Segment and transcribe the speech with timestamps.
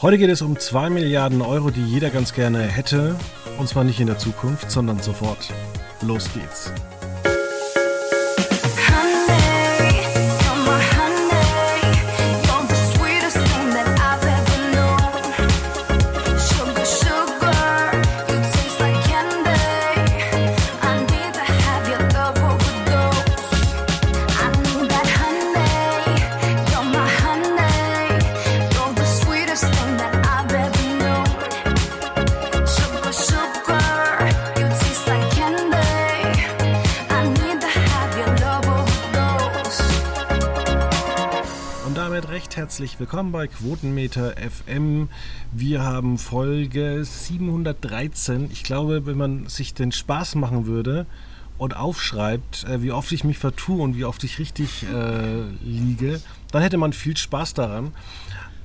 [0.00, 3.16] Heute geht es um 2 Milliarden Euro, die jeder ganz gerne hätte.
[3.58, 5.52] Und zwar nicht in der Zukunft, sondern sofort.
[6.02, 6.72] Los geht's.
[42.98, 45.08] Herzlich willkommen bei Quotenmeter FM.
[45.52, 48.50] Wir haben Folge 713.
[48.50, 51.06] Ich glaube, wenn man sich den Spaß machen würde
[51.58, 56.20] und aufschreibt, äh, wie oft ich mich vertue und wie oft ich richtig äh, liege,
[56.50, 57.92] dann hätte man viel Spaß daran.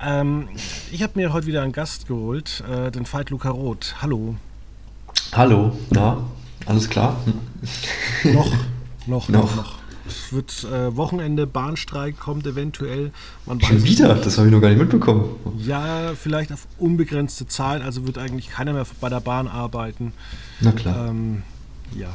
[0.01, 0.49] Ähm,
[0.91, 3.97] ich habe mir heute wieder einen Gast geholt, äh, den Veit Luca Roth.
[4.01, 4.35] Hallo.
[5.33, 6.17] Hallo, na,
[6.65, 7.17] alles klar?
[8.23, 8.51] noch,
[9.05, 9.82] noch, noch, noch.
[10.05, 13.11] Es wird äh, Wochenende, Bahnstreik kommt eventuell.
[13.45, 14.15] Man Schon wieder?
[14.15, 15.35] Das habe ich noch gar nicht mitbekommen.
[15.59, 17.81] Ja, vielleicht auf unbegrenzte Zeit.
[17.81, 20.13] Also wird eigentlich keiner mehr bei der Bahn arbeiten.
[20.59, 21.09] Na klar.
[21.09, 21.43] Ähm,
[21.95, 22.09] ja.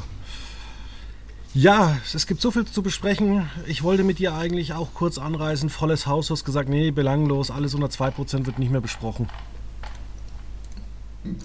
[1.55, 3.49] Ja, es gibt so viel zu besprechen.
[3.67, 5.71] Ich wollte mit dir eigentlich auch kurz anreisen.
[5.71, 9.29] Volles Haus, du hast gesagt, nee, belanglos, alles unter 2% wird nicht mehr besprochen.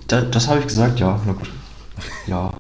[0.08, 1.20] Da, das habe ich gesagt, ja.
[1.26, 1.50] Na gut.
[2.28, 2.54] Ja.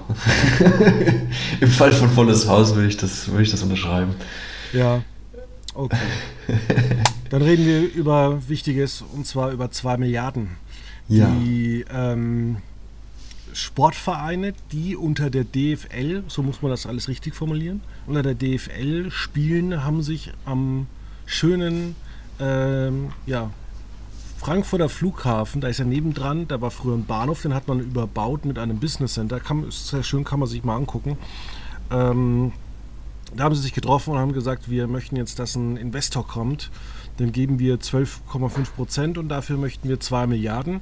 [1.59, 4.16] Im Fall von volles Haus würde ich das, würde ich das unterschreiben.
[4.73, 5.02] Ja.
[5.73, 5.98] Okay.
[7.30, 10.50] Dann reden wir über Wichtiges und zwar über 2 Milliarden.
[11.08, 11.28] Ja.
[11.28, 12.58] Die ähm,
[13.53, 19.09] Sportvereine, die unter der DFL, so muss man das alles richtig formulieren, unter der DFL
[19.12, 20.88] spielen, haben sich am
[21.25, 21.95] schönen
[22.40, 23.52] ähm, ja,
[24.44, 28.44] Frankfurter Flughafen, da ist ja nebendran, da war früher ein Bahnhof, den hat man überbaut
[28.44, 29.40] mit einem Business Center.
[29.40, 31.18] Kann, ist sehr schön, kann man sich mal angucken.
[31.90, 32.52] Ähm,
[33.34, 36.72] da haben sie sich getroffen und haben gesagt, wir möchten jetzt, dass ein Investor kommt.
[37.20, 40.82] Dem geben wir 12,5 Prozent und dafür möchten wir 2 Milliarden.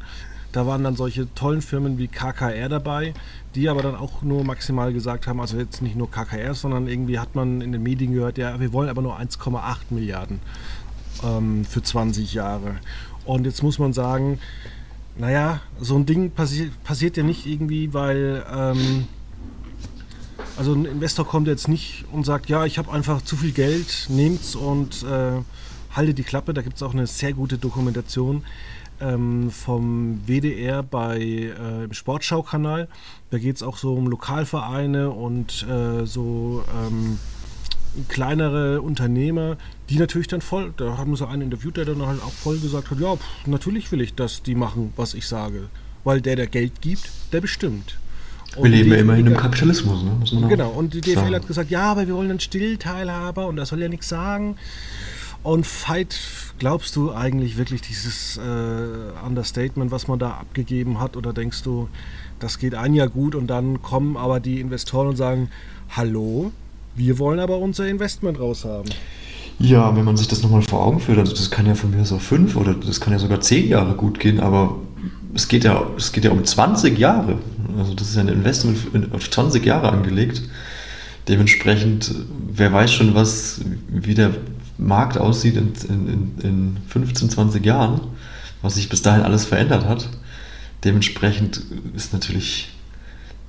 [0.54, 3.14] Da waren dann solche tollen Firmen wie KKR dabei,
[3.54, 7.20] die aber dann auch nur maximal gesagt haben, also jetzt nicht nur KKR, sondern irgendwie
[7.20, 10.40] hat man in den Medien gehört, ja, wir wollen aber nur 1,8 Milliarden
[11.24, 12.78] ähm, für 20 Jahre.
[13.26, 14.40] Und jetzt muss man sagen,
[15.18, 19.08] naja, so ein Ding passi passiert ja nicht irgendwie, weil ähm,
[20.58, 24.08] also ein Investor kommt jetzt nicht und sagt, ja, ich habe einfach zu viel Geld,
[24.09, 25.42] nehmt's und äh,
[25.96, 26.54] halte die Klappe.
[26.54, 28.44] Da gibt es auch eine sehr gute Dokumentation
[29.00, 32.88] ähm, vom WDR bei äh, im Sportschau-Kanal.
[33.30, 37.18] Da geht es auch so um Lokalvereine und äh, so ähm,
[38.07, 39.57] kleinere Unternehmer,
[39.90, 42.91] die natürlich dann voll, da haben sie einen interviewt, der dann halt auch voll gesagt
[42.91, 45.69] hat, ja, pff, natürlich will ich, dass die machen, was ich sage.
[46.03, 47.97] Weil der, der Geld gibt, der bestimmt.
[48.56, 50.12] Und wir leben ja immerhin im Kapitalismus, ne?
[50.19, 51.35] Muss man genau, und die DFL sagen.
[51.35, 54.58] hat gesagt, ja, aber wir wollen einen Stillteilhaber und das soll ja nichts sagen.
[55.44, 56.19] Und Fight,
[56.59, 61.18] glaubst du eigentlich wirklich dieses äh, Understatement, was man da abgegeben hat?
[61.18, 61.88] Oder denkst du,
[62.40, 65.50] das geht ein Jahr gut und dann kommen aber die Investoren und sagen,
[65.90, 66.52] hallo,
[66.96, 68.91] wir wollen aber unser Investment raushaben.
[69.59, 72.03] Ja, wenn man sich das nochmal vor Augen führt, also das kann ja von mir
[72.06, 74.78] so fünf oder das kann ja sogar zehn Jahre gut gehen, aber
[75.34, 77.38] es geht ja, es geht ja um 20 Jahre.
[77.78, 80.41] Also das ist ja ein Investment auf 20 Jahre angelegt.
[81.28, 82.13] Dementsprechend,
[82.52, 84.31] wer weiß schon, was, wie der
[84.78, 88.02] Markt aussieht in, in, in 15, 20 Jahren,
[88.62, 90.09] was sich bis dahin alles verändert hat.
[90.84, 91.62] Dementsprechend
[91.96, 92.69] ist natürlich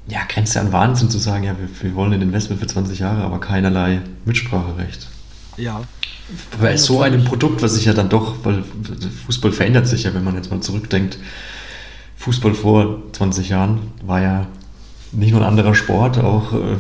[0.07, 2.99] ja, grenzt ja an Wahnsinn zu sagen, ja, wir, wir wollen ein Investment für 20
[2.99, 5.09] Jahre, aber keinerlei Mitspracherecht.
[5.57, 5.83] Ja.
[6.61, 8.65] Bei so einem Produkt, was sich ja dann doch, weil
[9.27, 11.19] Fußball verändert sich ja, wenn man jetzt mal zurückdenkt.
[12.17, 14.47] Fußball vor 20 Jahren war ja
[15.13, 16.77] nicht nur ein anderer Sport, auch äh,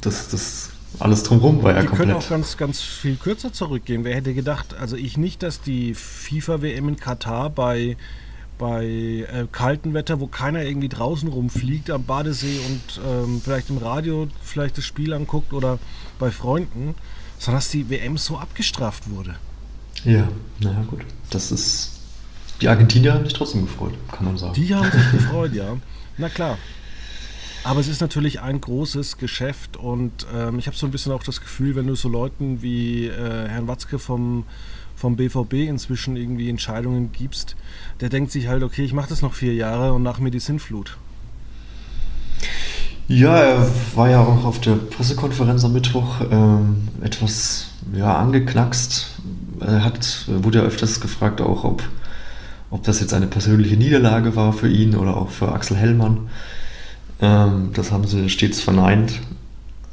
[0.00, 0.70] das, das
[1.00, 2.08] alles drumherum war ja die komplett.
[2.08, 4.04] können auch ganz, ganz viel kürzer zurückgehen.
[4.04, 7.96] Wer hätte gedacht, also ich nicht, dass die FIFA-WM in Katar bei
[8.58, 13.78] bei äh, kaltem Wetter, wo keiner irgendwie draußen rumfliegt am Badesee und ähm, vielleicht im
[13.78, 15.78] Radio vielleicht das Spiel anguckt oder
[16.18, 16.94] bei Freunden,
[17.38, 19.36] sondern dass die WM so abgestraft wurde.
[20.04, 20.28] Ja,
[20.60, 21.00] naja gut.
[21.30, 21.92] Das ist.
[22.60, 24.54] Die Argentinier haben sich trotzdem gefreut, kann man sagen.
[24.54, 25.76] Die haben sich gefreut, ja.
[26.18, 26.58] Na klar.
[27.64, 31.22] Aber es ist natürlich ein großes Geschäft und ähm, ich habe so ein bisschen auch
[31.22, 34.44] das Gefühl, wenn du so Leuten wie äh, Herrn Watzke vom
[35.04, 37.56] vom BVB inzwischen irgendwie Entscheidungen gibst,
[38.00, 40.40] der denkt sich halt, okay, ich mache das noch vier Jahre und nach mir die
[40.40, 40.96] Sinnflut.
[43.06, 49.20] Ja, er war ja auch auf der Pressekonferenz am Mittwoch ähm, etwas ja, angeknackst.
[49.60, 51.82] Er hat, wurde ja öfters gefragt, auch ob,
[52.70, 56.30] ob das jetzt eine persönliche Niederlage war für ihn oder auch für Axel Hellmann.
[57.20, 59.20] Ähm, das haben sie stets verneint.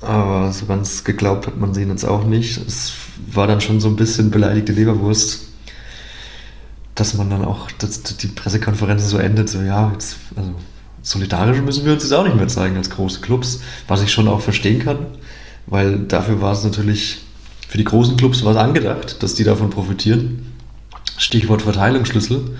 [0.01, 2.57] Aber so ganz geglaubt hat man sie jetzt auch nicht.
[2.57, 2.93] Es
[3.31, 5.47] war dann schon so ein bisschen beleidigte Leberwurst,
[6.95, 10.53] dass man dann auch dass die Pressekonferenz so endet, so ja, jetzt, also
[11.03, 14.27] solidarisch müssen wir uns jetzt auch nicht mehr zeigen als große Clubs, was ich schon
[14.27, 15.05] auch verstehen kann,
[15.67, 17.19] weil dafür war es natürlich,
[17.67, 20.47] für die großen Clubs war es angedacht, dass die davon profitieren.
[21.17, 22.57] Stichwort Verteilungsschlüssel,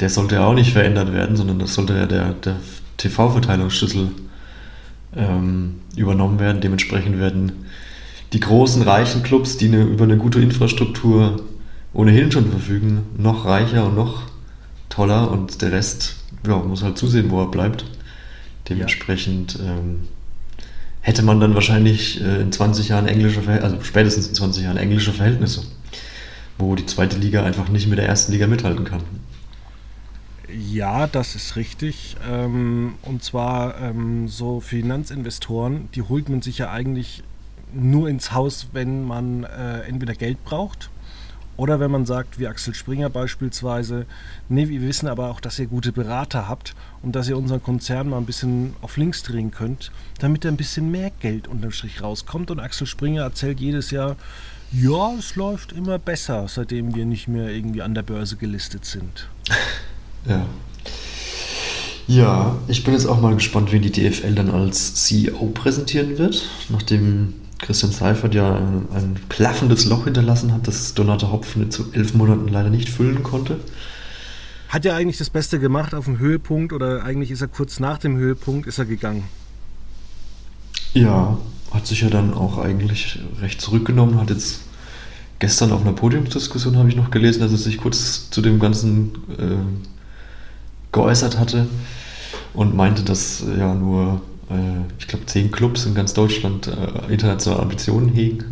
[0.00, 2.56] der sollte ja auch nicht verändert werden, sondern das sollte ja der, der
[2.96, 4.10] TV-Verteilungsschlüssel
[5.16, 6.60] ähm, übernommen werden.
[6.60, 7.52] Dementsprechend werden
[8.32, 11.42] die großen, reichen Clubs, die eine, über eine gute Infrastruktur
[11.92, 14.22] ohnehin schon verfügen, noch reicher und noch
[14.88, 16.16] toller und der Rest
[16.46, 17.84] ja, muss halt zusehen, wo er bleibt.
[18.68, 19.64] Dementsprechend ja.
[19.64, 20.08] ähm,
[21.00, 24.76] hätte man dann wahrscheinlich äh, in 20 Jahren englische Verhältnisse, also spätestens in 20 Jahren
[24.76, 25.62] englische Verhältnisse,
[26.58, 29.02] wo die zweite Liga einfach nicht mit der ersten Liga mithalten kann.
[30.52, 32.16] Ja, das ist richtig.
[32.28, 37.22] Ähm, und zwar ähm, so Finanzinvestoren, die holt man sich ja eigentlich
[37.72, 40.90] nur ins Haus, wenn man äh, entweder Geld braucht
[41.56, 44.06] oder wenn man sagt, wie Axel Springer beispielsweise,
[44.48, 48.08] nee, wir wissen aber auch, dass ihr gute Berater habt und dass ihr unseren Konzern
[48.08, 52.50] mal ein bisschen auf links drehen könnt, damit ein bisschen mehr Geld unterm Strich rauskommt.
[52.50, 54.16] Und Axel Springer erzählt jedes Jahr,
[54.72, 59.28] ja, es läuft immer besser, seitdem wir nicht mehr irgendwie an der Börse gelistet sind.
[60.26, 60.46] Ja.
[62.08, 66.48] Ja, ich bin jetzt auch mal gespannt, wie die DFL dann als CEO präsentieren wird,
[66.68, 72.12] nachdem Christian Seifert ja ein, ein klaffendes Loch hinterlassen hat, das Donata Hopfen zu elf
[72.14, 73.60] Monaten leider nicht füllen konnte.
[74.68, 77.98] Hat er eigentlich das Beste gemacht auf dem Höhepunkt oder eigentlich ist er kurz nach
[77.98, 79.24] dem Höhepunkt ist er gegangen?
[80.92, 81.38] Ja,
[81.70, 84.62] hat sich ja dann auch eigentlich recht zurückgenommen, hat jetzt
[85.38, 89.12] gestern auf einer Podiumsdiskussion habe ich noch gelesen, dass er sich kurz zu dem ganzen
[89.38, 89.91] äh,
[90.92, 91.66] geäußert hatte
[92.54, 97.62] und meinte, dass ja nur, äh, ich glaube, zehn Clubs in ganz Deutschland äh, internationale
[97.62, 98.44] Ambitionen hegen,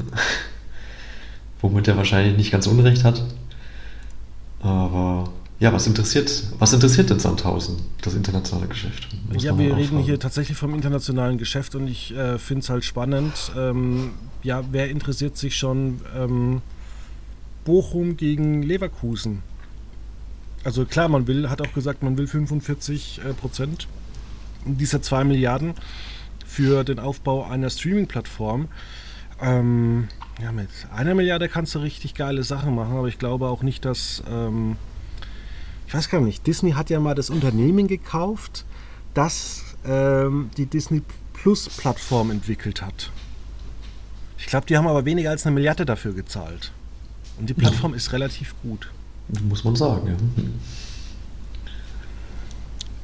[1.61, 3.23] womit er wahrscheinlich nicht ganz Unrecht hat.
[4.61, 9.09] Aber ja, was interessiert, was interessiert denn Sandhausen, das internationale Geschäft?
[9.37, 13.53] ja, wir reden hier tatsächlich vom internationalen Geschäft und ich äh, finde es halt spannend.
[13.57, 14.13] Ähm,
[14.43, 16.63] ja, wer interessiert sich schon ähm,
[17.67, 19.43] Bochum gegen Leverkusen?
[20.63, 23.89] Also klar, man will, hat auch gesagt, man will 45 äh, Prozent
[24.65, 25.75] dieser 2 Milliarden
[26.47, 28.69] für den Aufbau einer Streaming-Plattform.
[29.41, 30.09] Ähm,
[30.43, 33.85] ja, mit einer Milliarde kannst du richtig geile Sachen machen, aber ich glaube auch nicht,
[33.85, 34.23] dass.
[34.29, 34.77] Ähm,
[35.87, 38.65] ich weiß gar nicht, Disney hat ja mal das Unternehmen gekauft,
[39.13, 41.03] das ähm, die Disney
[41.33, 43.11] Plus-Plattform entwickelt hat.
[44.39, 46.71] Ich glaube, die haben aber weniger als eine Milliarde dafür gezahlt.
[47.41, 48.91] Und die Plattform ist relativ gut.
[49.49, 50.17] Muss man sagen, ja.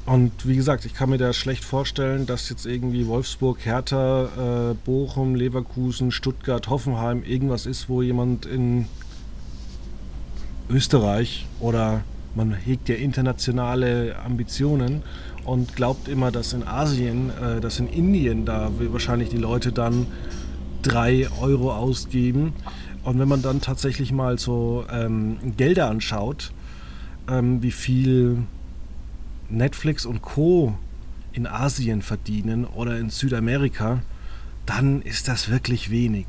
[0.06, 4.74] Und wie gesagt, ich kann mir da schlecht vorstellen, dass jetzt irgendwie Wolfsburg, Hertha, äh,
[4.84, 8.86] Bochum, Leverkusen, Stuttgart, Hoffenheim irgendwas ist, wo jemand in
[10.70, 12.02] Österreich oder
[12.36, 15.02] man hegt ja internationale Ambitionen
[15.44, 20.06] und glaubt immer, dass in Asien, äh, dass in Indien da wahrscheinlich die Leute dann
[20.82, 22.52] drei Euro ausgeben
[23.06, 26.52] und wenn man dann tatsächlich mal so ähm, Gelder anschaut,
[27.28, 28.38] ähm, wie viel
[29.48, 30.76] Netflix und Co.
[31.32, 34.02] in Asien verdienen oder in Südamerika,
[34.66, 36.26] dann ist das wirklich wenig.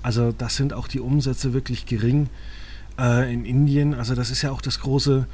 [0.00, 2.28] Also das sind auch die Umsätze wirklich gering
[3.00, 3.92] äh, in Indien.
[3.92, 5.26] Also das ist ja auch das große,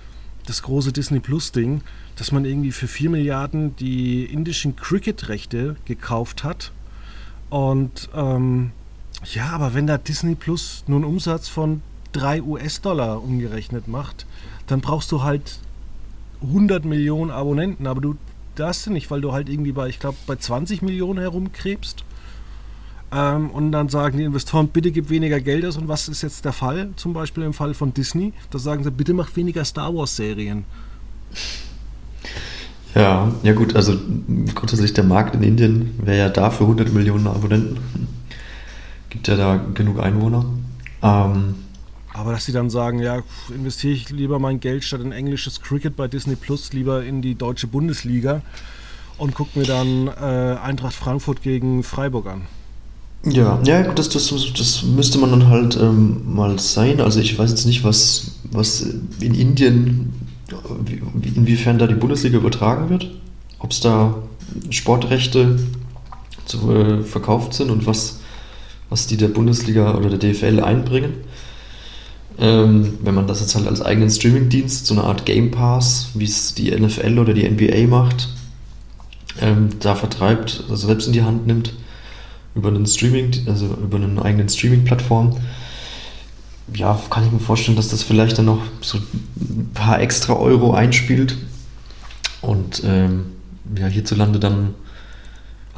[0.46, 1.82] das große Disney Plus Ding,
[2.16, 6.72] dass man irgendwie für 4 Milliarden die indischen Cricket-Rechte gekauft hat.
[7.50, 8.72] Und ähm,
[9.24, 14.26] ja, aber wenn da Disney Plus nur einen Umsatz von 3 US-Dollar umgerechnet macht,
[14.66, 15.58] dann brauchst du halt
[16.42, 18.16] 100 Millionen Abonnenten, aber du
[18.54, 22.04] darfst du nicht, weil du halt irgendwie bei, ich glaube, bei 20 Millionen herumkrebst.
[23.12, 25.76] Ähm, und dann sagen die Investoren, bitte gib weniger Geld aus.
[25.76, 26.90] Und was ist jetzt der Fall?
[26.96, 28.32] Zum Beispiel im Fall von Disney.
[28.50, 30.64] Da sagen sie, bitte mach weniger Star Wars-Serien.
[32.94, 33.98] Ja, ja gut, also
[34.54, 37.78] grundsätzlich der Markt in Indien wäre ja da für 100 Millionen Abonnenten.
[39.12, 40.46] Gibt ja da genug Einwohner.
[41.02, 41.54] Ähm,
[42.14, 43.20] aber dass sie dann sagen, ja,
[43.54, 47.34] investiere ich lieber mein Geld statt in englisches Cricket bei Disney Plus lieber in die
[47.34, 48.40] deutsche Bundesliga
[49.18, 52.42] und gucke mir dann äh, Eintracht Frankfurt gegen Freiburg an.
[53.26, 56.98] Ja, ja, das, das, das müsste man dann halt ähm, mal sein.
[57.02, 58.80] Also ich weiß jetzt nicht, was, was
[59.20, 60.14] in Indien,
[60.86, 63.10] wie, inwiefern da die Bundesliga übertragen wird,
[63.58, 64.14] ob es da
[64.70, 65.58] Sportrechte
[66.46, 68.21] zu, äh, verkauft sind und was
[68.92, 71.14] was die der Bundesliga oder der DFL einbringen.
[72.38, 76.24] Ähm, wenn man das jetzt halt als eigenen Streamingdienst, so eine Art Game Pass, wie
[76.24, 78.28] es die NFL oder die NBA macht,
[79.40, 81.72] ähm, da vertreibt, also selbst in die Hand nimmt,
[82.54, 85.38] über einen Streaming, also über einen eigenen Streaming-Plattform,
[86.74, 90.74] ja, kann ich mir vorstellen, dass das vielleicht dann noch so ein paar extra Euro
[90.74, 91.36] einspielt
[92.42, 93.24] und ähm,
[93.78, 94.74] ja, hierzulande dann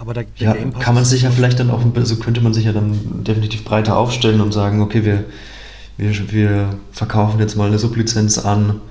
[0.05, 2.53] aber der, der ja, kann man sich ja vielleicht dann auch, so also könnte man
[2.53, 5.25] sich ja dann definitiv breiter aufstellen und sagen, okay, wir,
[5.97, 8.83] wir, wir verkaufen jetzt mal eine Sublizenz an,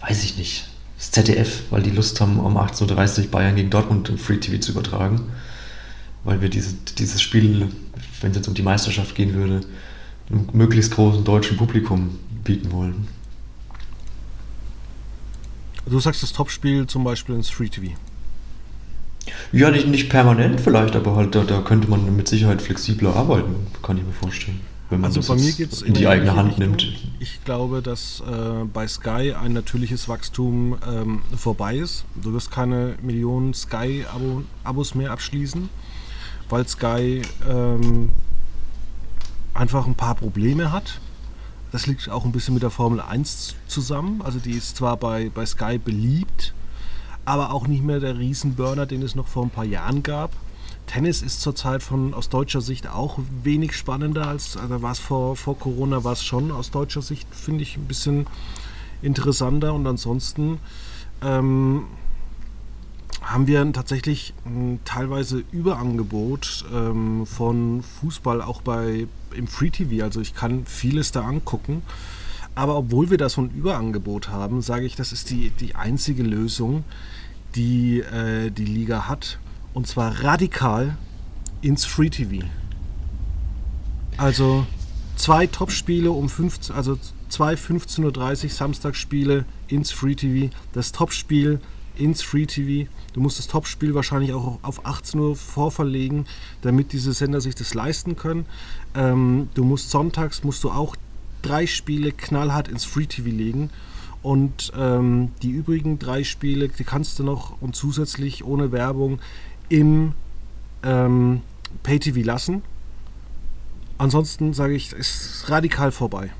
[0.00, 4.08] weiß ich nicht, das ZDF, weil die Lust haben, um 18.30 Uhr Bayern gegen Dortmund
[4.08, 5.30] im Free TV zu übertragen.
[6.24, 7.68] Weil wir diese, dieses Spiel,
[8.20, 9.60] wenn es jetzt um die Meisterschaft gehen würde,
[10.28, 13.06] einem möglichst großen deutschen Publikum bieten wollen.
[15.86, 17.94] Du sagst das Topspiel zum Beispiel ins Free TV.
[19.52, 23.54] Ja, nicht, nicht permanent vielleicht, aber halt da, da könnte man mit Sicherheit flexibler arbeiten,
[23.82, 24.60] kann ich mir vorstellen.
[24.90, 26.68] Wenn man also bei mir geht es in, in die eigene Hand Richtung.
[26.68, 26.92] nimmt.
[27.20, 32.04] Ich glaube, dass äh, bei Sky ein natürliches Wachstum ähm, vorbei ist.
[32.14, 35.68] Du wirst keine Millionen Sky-Abos mehr abschließen,
[36.48, 38.10] weil Sky ähm,
[39.52, 41.00] einfach ein paar Probleme hat.
[41.70, 44.22] Das liegt auch ein bisschen mit der Formel 1 zusammen.
[44.22, 46.54] Also die ist zwar bei, bei Sky beliebt,
[47.28, 50.30] aber auch nicht mehr der Riesenburner, den es noch vor ein paar Jahren gab.
[50.86, 55.36] Tennis ist zurzeit von aus deutscher Sicht auch wenig spannender als also war es vor,
[55.36, 58.26] vor Corona war es schon aus deutscher Sicht finde ich ein bisschen
[59.02, 60.58] interessanter und ansonsten
[61.22, 61.84] ähm,
[63.20, 70.02] haben wir tatsächlich ein teilweise Überangebot ähm, von Fußball auch bei im Free TV.
[70.02, 71.82] Also ich kann vieles da angucken.
[72.54, 76.22] Aber obwohl wir da so ein Überangebot haben, sage ich, das ist die, die einzige
[76.24, 76.84] Lösung,
[77.58, 79.38] die äh, die Liga hat.
[79.74, 80.96] Und zwar radikal
[81.60, 82.46] ins Free TV.
[84.16, 84.66] Also
[85.16, 86.98] zwei Topspiele um 15, also
[87.28, 90.54] zwei 15.30 Uhr Samstagsspiele ins Free TV.
[90.72, 91.60] Das Topspiel
[91.96, 92.88] ins Free TV.
[93.12, 96.26] Du musst das Topspiel wahrscheinlich auch auf 18 Uhr vorverlegen,
[96.62, 98.46] damit diese Sender sich das leisten können.
[98.94, 100.96] Ähm, du musst sonntags musst du auch
[101.42, 103.70] drei Spiele knallhart ins Free TV legen.
[104.22, 109.20] Und ähm, die übrigen drei Spiele, die kannst du noch und zusätzlich ohne Werbung
[109.68, 110.12] im
[110.82, 111.42] ähm,
[111.82, 112.62] Pay-TV lassen.
[113.96, 116.30] Ansonsten sage ich, ist radikal vorbei.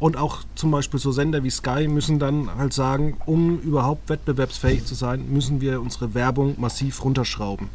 [0.00, 4.84] Und auch zum Beispiel so Sender wie Sky müssen dann halt sagen, um überhaupt wettbewerbsfähig
[4.84, 7.68] zu sein, müssen wir unsere Werbung massiv runterschrauben.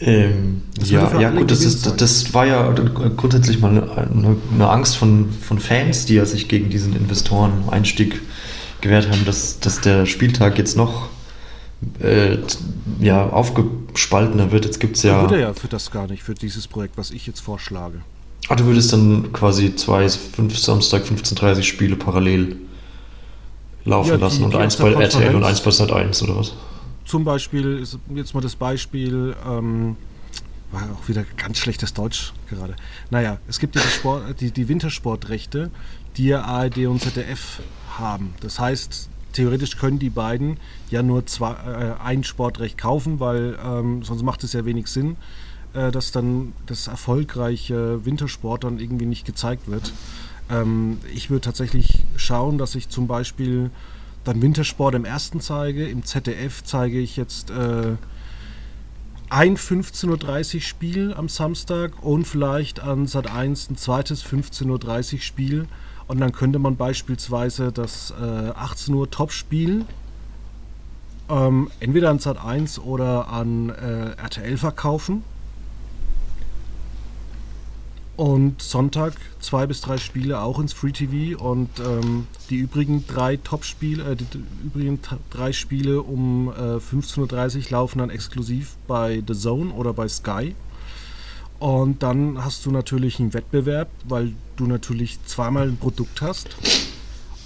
[0.00, 2.72] Ähm, ja, ja gut, das, ist, das war ja
[3.16, 8.22] grundsätzlich mal eine, eine, Angst von, von Fans, die ja sich gegen diesen Investoren-Einstieg
[8.80, 11.10] gewehrt haben, dass, dass der Spieltag jetzt noch
[12.00, 12.38] äh,
[12.98, 14.64] ja, aufgespaltener wird.
[14.64, 15.20] Jetzt gibt es ja.
[15.20, 18.00] Wird er ja für das gar nicht, für dieses Projekt, was ich jetzt vorschlage.
[18.48, 22.56] Ah, du würdest dann quasi zwei fünf, Samstag 15.30 Spiele parallel
[23.84, 26.54] laufen ja, die, lassen und eins bei RTL und eins bei Sat 1 oder was?
[27.10, 29.96] Zum Beispiel jetzt mal das Beispiel, ähm,
[30.70, 32.76] war auch wieder ganz schlechtes Deutsch gerade.
[33.10, 35.72] Naja, es gibt ja die, Sport, die, die Wintersportrechte,
[36.16, 37.62] die ja ARD und ZDF
[37.98, 38.32] haben.
[38.42, 44.04] Das heißt, theoretisch können die beiden ja nur zwei, äh, ein Sportrecht kaufen, weil ähm,
[44.04, 45.16] sonst macht es ja wenig Sinn,
[45.72, 49.92] äh, dass dann das erfolgreiche Wintersport dann irgendwie nicht gezeigt wird.
[50.48, 53.72] Ähm, ich würde tatsächlich schauen, dass ich zum Beispiel
[54.24, 57.96] dann Wintersport im ersten zeige, im ZDF zeige ich jetzt äh,
[59.30, 65.20] ein 15.30 Uhr Spiel am Samstag und vielleicht an Sat 1 ein zweites 15.30 Uhr
[65.20, 65.66] Spiel
[66.08, 69.86] und dann könnte man beispielsweise das äh, 18 Uhr Topspiel
[71.30, 75.22] ähm, entweder an Sat 1 oder an äh, RTL verkaufen.
[78.20, 83.38] Und Sonntag zwei bis drei Spiele auch ins Free TV und ähm, die übrigen drei
[83.38, 84.26] Top-Spiele, äh, die
[84.62, 85.00] übrigen
[85.30, 90.54] drei Spiele um äh, 15.30 Uhr laufen dann exklusiv bei The Zone oder bei Sky.
[91.60, 96.50] Und dann hast du natürlich einen Wettbewerb, weil du natürlich zweimal ein Produkt hast.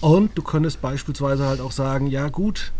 [0.00, 2.72] Und du könntest beispielsweise halt auch sagen, ja gut,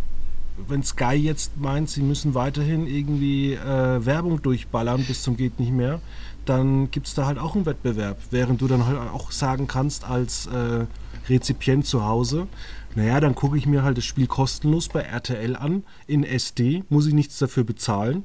[0.68, 5.72] wenn Sky jetzt meint, sie müssen weiterhin irgendwie äh, Werbung durchballern bis zum geht nicht
[5.72, 6.00] mehr,
[6.46, 8.18] dann gibt es da halt auch einen Wettbewerb.
[8.30, 10.86] Während du dann halt auch sagen kannst als äh,
[11.28, 12.46] Rezipient zu Hause,
[12.94, 17.06] naja, dann gucke ich mir halt das Spiel kostenlos bei RTL an, in SD, muss
[17.06, 18.24] ich nichts dafür bezahlen.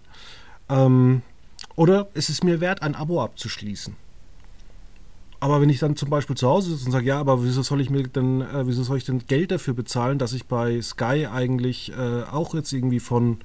[0.69, 1.21] Ähm,
[1.75, 3.95] oder es ist mir wert, ein Abo abzuschließen.
[5.39, 7.79] Aber wenn ich dann zum Beispiel zu Hause sitze und sage, ja, aber wieso soll
[7.79, 11.27] ich mir denn, äh, wieso soll ich denn Geld dafür bezahlen, dass ich bei Sky
[11.31, 13.37] eigentlich äh, auch jetzt irgendwie von,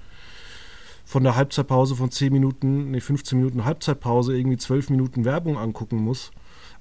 [1.05, 5.99] von der Halbzeitpause von 10 Minuten, nee, 15 Minuten Halbzeitpause irgendwie 12 Minuten Werbung angucken
[5.99, 6.31] muss?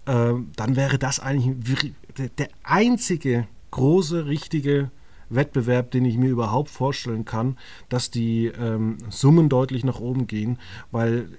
[0.05, 1.93] äh, dann wäre das eigentlich
[2.37, 4.91] der einzige große, richtige
[5.29, 7.57] Wettbewerb, den ich mir überhaupt vorstellen kann,
[7.89, 10.59] dass die ähm, Summen deutlich nach oben gehen,
[10.91, 11.29] weil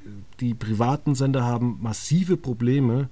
[0.40, 3.08] die privaten Sender haben massive Probleme,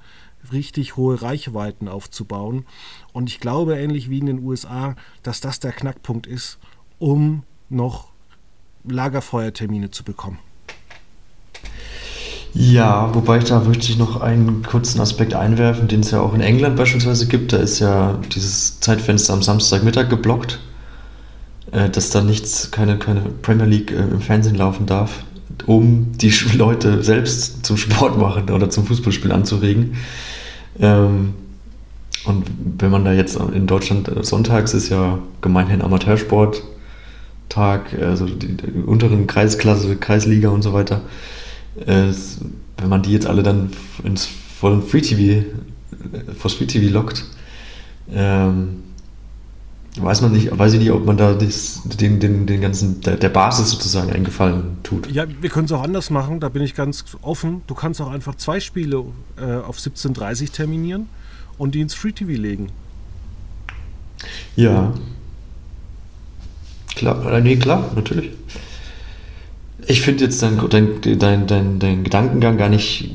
[0.51, 2.65] richtig hohe Reichweiten aufzubauen.
[3.13, 6.59] Und ich glaube, ähnlich wie in den USA, dass das der Knackpunkt ist,
[6.99, 8.12] um noch
[8.85, 10.39] Lagerfeuertermine zu bekommen.
[12.55, 16.35] Ja, wobei ich da möchte ich noch einen kurzen Aspekt einwerfen, den es ja auch
[16.35, 17.53] in England beispielsweise gibt.
[17.53, 20.61] Da ist ja dieses Zeitfenster am Samstagmittag geblockt,
[21.71, 25.25] äh, dass da nichts, keine, keine Premier League äh, im Fernsehen laufen darf,
[25.65, 29.97] um die Leute selbst zum Sport machen oder zum Fußballspiel anzuregen.
[30.79, 31.35] Ähm,
[32.25, 32.45] und
[32.79, 35.81] wenn man da jetzt in Deutschland äh, sonntags ist ja gemeinhin
[37.55, 41.03] Amateursporttag, also die, die unteren Kreisklasse, Kreisliga und so weiter
[41.87, 42.13] äh,
[42.79, 43.71] wenn man die jetzt alle dann
[44.03, 45.47] ins vollen Free TV,
[46.39, 47.25] vors Free TV lockt,
[48.11, 48.83] ähm,
[49.97, 53.17] weiß man nicht, weiß ich nicht, ob man da das, den, den, den ganzen, der,
[53.17, 55.11] der Basis sozusagen einen Gefallen tut.
[55.11, 57.63] Ja, wir können es auch anders machen, da bin ich ganz offen.
[57.67, 59.05] Du kannst auch einfach zwei Spiele
[59.37, 61.09] äh, auf 17.30 terminieren
[61.59, 62.71] und die ins Free TV legen.
[64.57, 64.93] Ja.
[66.95, 68.31] Klar, äh, nee, klar, natürlich.
[69.87, 73.11] Ich finde jetzt dein, dein, dein, dein, dein Gedankengang gar nicht,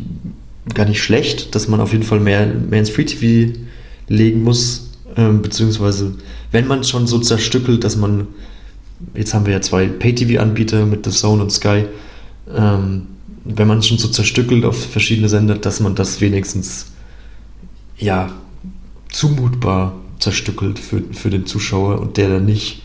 [0.73, 3.57] gar nicht schlecht, dass man auf jeden Fall mehr, mehr ins Free TV
[4.09, 6.15] legen muss, ähm, beziehungsweise
[6.51, 8.27] wenn man es schon so zerstückelt, dass man,
[9.15, 11.85] jetzt haben wir ja zwei Pay-TV-Anbieter mit The Zone und Sky,
[12.53, 13.07] ähm,
[13.43, 16.87] wenn man es schon so zerstückelt auf verschiedene Sender, dass man das wenigstens
[17.97, 18.31] ja
[19.09, 22.83] zumutbar zerstückelt für, für den Zuschauer und der dann nicht,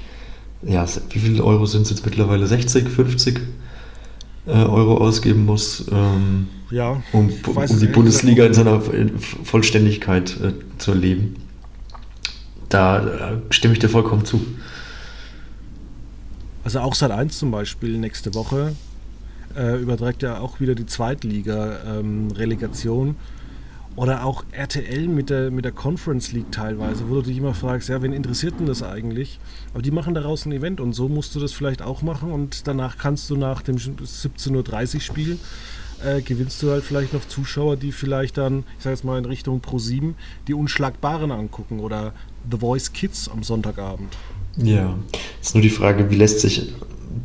[0.62, 2.46] ja, wie viele Euro sind es jetzt mittlerweile?
[2.46, 3.40] 60, 50?
[4.46, 8.80] äh, Euro ausgeben muss, ähm, ja, um, um die Bundesliga in seiner
[9.44, 11.34] Vollständigkeit äh, zu erleben.
[12.68, 14.40] Da äh, stimme ich dir vollkommen zu.
[16.64, 18.74] Also auch Sat 1 zum Beispiel nächste Woche
[19.56, 23.08] äh, überträgt ja auch wieder die Zweitliga-Relegation.
[23.08, 23.16] Ähm,
[23.94, 27.88] oder auch RTL mit der, mit der Conference League teilweise, wo du dich immer fragst,
[27.88, 29.38] ja, wen interessiert denn das eigentlich?
[29.74, 32.66] Aber die machen daraus ein Event und so musst du das vielleicht auch machen und
[32.66, 35.38] danach kannst du nach dem 17.30 Uhr Spiel
[36.04, 39.24] äh, gewinnst du halt vielleicht noch Zuschauer, die vielleicht dann, ich sag jetzt mal in
[39.24, 40.14] Richtung Pro 7,
[40.48, 42.12] die Unschlagbaren angucken oder
[42.50, 44.16] The Voice Kids am Sonntagabend.
[44.56, 44.96] Ja,
[45.40, 46.72] ist nur die Frage, wie lässt sich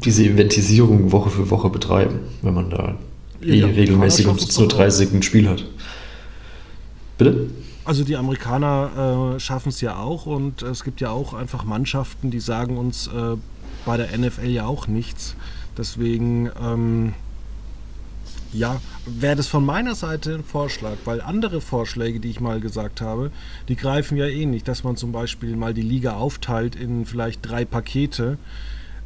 [0.04, 2.98] diese Eventisierung Woche für Woche betreiben, wenn man da
[3.42, 5.66] ja, eh regelmäßig um 17.30 Uhr ein Spiel hat.
[7.18, 7.50] Bitte?
[7.86, 12.32] Also die Amerikaner äh, schaffen es ja auch und es gibt ja auch einfach Mannschaften,
[12.32, 13.38] die sagen uns äh,
[13.86, 15.36] bei der NFL ja auch nichts.
[15.78, 17.14] Deswegen, ähm,
[18.52, 23.00] ja, wäre das von meiner Seite ein Vorschlag, weil andere Vorschläge, die ich mal gesagt
[23.00, 23.32] habe,
[23.70, 27.40] die greifen ja eh nicht, dass man zum Beispiel mal die Liga aufteilt in vielleicht
[27.48, 28.38] drei Pakete.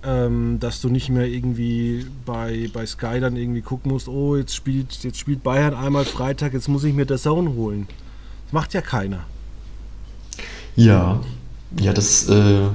[0.04, 4.56] Ähm, dass du nicht mehr irgendwie bei, bei Sky dann irgendwie gucken musst, oh, jetzt
[4.56, 7.88] spielt, jetzt spielt Bayern einmal Freitag, jetzt muss ich mir das Zone holen.
[8.52, 9.26] Macht ja keiner.
[10.76, 11.22] Ja,
[11.80, 12.70] ja, das äh,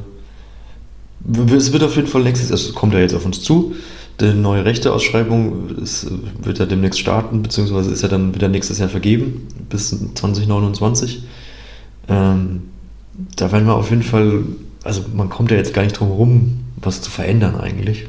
[1.54, 3.74] es wird auf jeden Fall nächstes, es kommt ja jetzt auf uns zu.
[4.20, 6.06] Die neue Rechteausschreibung ist,
[6.42, 11.22] wird ja demnächst starten, beziehungsweise ist ja dann wieder nächstes Jahr vergeben, bis 2029.
[12.08, 12.62] Ähm,
[13.36, 14.44] da werden wir auf jeden Fall,
[14.86, 18.06] also man kommt ja jetzt gar nicht drum herum, was zu verändern eigentlich.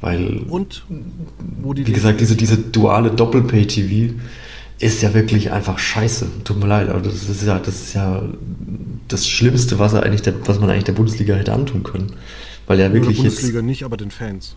[0.00, 0.82] Weil, Und,
[1.62, 4.14] wie gesagt, diese, diese duale Doppel-Pay-TV,
[4.82, 6.26] ist ja wirklich einfach scheiße.
[6.42, 8.22] Tut mir leid, aber das ist ja, das ist ja
[9.06, 12.14] das Schlimmste, was, er eigentlich der, was man eigentlich der Bundesliga hätte antun können.
[12.66, 14.56] Weil ja wirklich der Bundesliga jetzt, nicht, aber den Fans.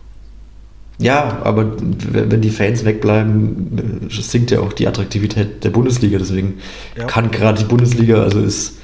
[0.98, 6.18] Ja, aber wenn die Fans wegbleiben, sinkt ja auch die Attraktivität der Bundesliga.
[6.18, 6.54] Deswegen
[6.96, 7.04] ja.
[7.04, 8.78] kann gerade die Bundesliga, also ist.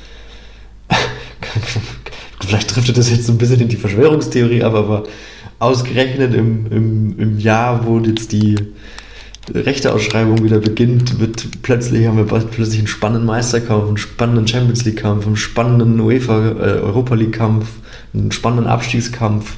[2.44, 5.05] vielleicht trifft das jetzt ein bisschen in die Verschwörungstheorie ab, aber
[5.59, 8.57] ausgerechnet im, im, im Jahr, wo jetzt die
[9.52, 14.98] Rechteausschreibung wieder beginnt, wird plötzlich haben wir plötzlich einen spannenden Meisterkampf, einen spannenden Champions League
[14.98, 17.66] Kampf, einen spannenden UEFA äh, Europa League Kampf,
[18.14, 19.57] einen spannenden Abstiegskampf.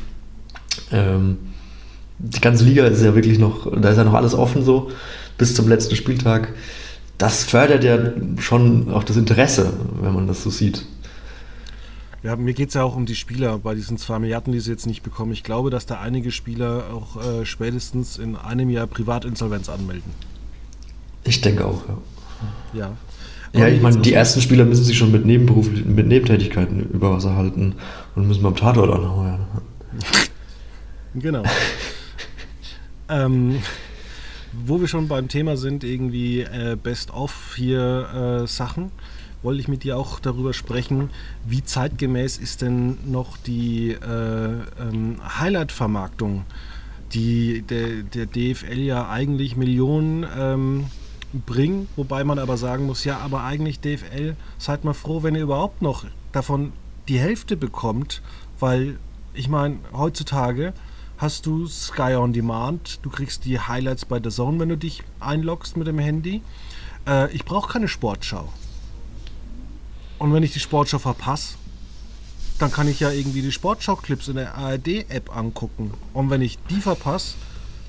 [0.90, 1.36] Ähm,
[2.18, 4.90] die ganze Liga ist ja wirklich noch, da ist ja noch alles offen so
[5.36, 6.54] bis zum letzten Spieltag.
[7.18, 7.98] Das fördert ja
[8.38, 10.84] schon auch das Interesse, wenn man das so sieht.
[12.24, 14.70] Ja, mir geht es ja auch um die Spieler bei diesen zwei Milliarden, die sie
[14.70, 15.32] jetzt nicht bekommen.
[15.32, 20.10] Ich glaube, dass da einige Spieler auch äh, spätestens in einem Jahr Privatinsolvenz anmelden.
[21.24, 21.98] Ich denke auch, ja.
[22.72, 22.96] Ja.
[23.52, 27.36] Ja, ich meine, die ersten Spieler müssen sich schon mit Nebenberuflichen, mit Nebentätigkeiten über Wasser
[27.36, 27.74] halten
[28.16, 29.46] und müssen beim Tatort anheuern.
[31.14, 31.42] genau.
[33.10, 33.60] ähm,
[34.64, 38.92] wo wir schon beim Thema sind, irgendwie äh, Best-of hier äh, Sachen,
[39.44, 41.10] wollte ich mit dir auch darüber sprechen,
[41.46, 46.44] wie zeitgemäß ist denn noch die äh, ähm, Highlight-Vermarktung,
[47.12, 50.86] die der, der, DFL ja eigentlich Millionen ähm,
[51.46, 55.42] bringt, wobei man aber sagen muss, ja, aber eigentlich DFL, seid mal froh, wenn ihr
[55.42, 56.72] überhaupt noch davon
[57.08, 58.22] die Hälfte bekommt,
[58.58, 58.98] weil
[59.34, 60.72] ich meine, heutzutage
[61.18, 65.02] hast du Sky on Demand, du kriegst die Highlights bei der Zone, wenn du dich
[65.20, 66.42] einloggst mit dem Handy.
[67.06, 68.48] Äh, ich brauche keine Sportschau.
[70.18, 71.56] Und wenn ich die Sportschau verpasse,
[72.58, 75.92] dann kann ich ja irgendwie die Sportschau-Clips in der ARD-App angucken.
[76.12, 77.34] Und wenn ich die verpasse,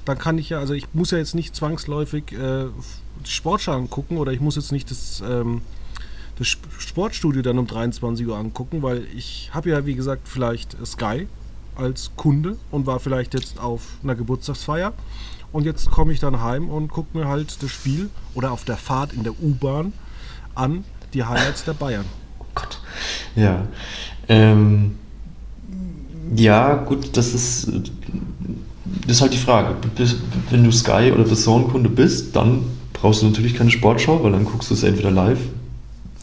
[0.05, 2.65] dann kann ich ja, also ich muss ja jetzt nicht zwangsläufig äh,
[3.25, 5.61] die Sportschau angucken oder ich muss jetzt nicht das, ähm,
[6.37, 11.27] das Sportstudio dann um 23 Uhr angucken, weil ich habe ja, wie gesagt, vielleicht Sky
[11.75, 14.93] als Kunde und war vielleicht jetzt auf einer Geburtstagsfeier.
[15.51, 18.77] Und jetzt komme ich dann heim und gucke mir halt das Spiel oder auf der
[18.77, 19.93] Fahrt in der U-Bahn
[20.53, 20.83] an,
[21.15, 22.05] die Highlights der Bayern.
[22.39, 22.79] Oh Gott.
[23.35, 23.67] Ja.
[24.27, 24.97] Ähm,
[26.35, 27.71] ja, gut, das ist,
[29.07, 29.75] das ist halt die Frage.
[30.49, 34.45] Wenn du Sky oder The Zone-Kunde bist, dann brauchst du natürlich keine Sportschau, weil dann
[34.45, 35.39] guckst du es entweder live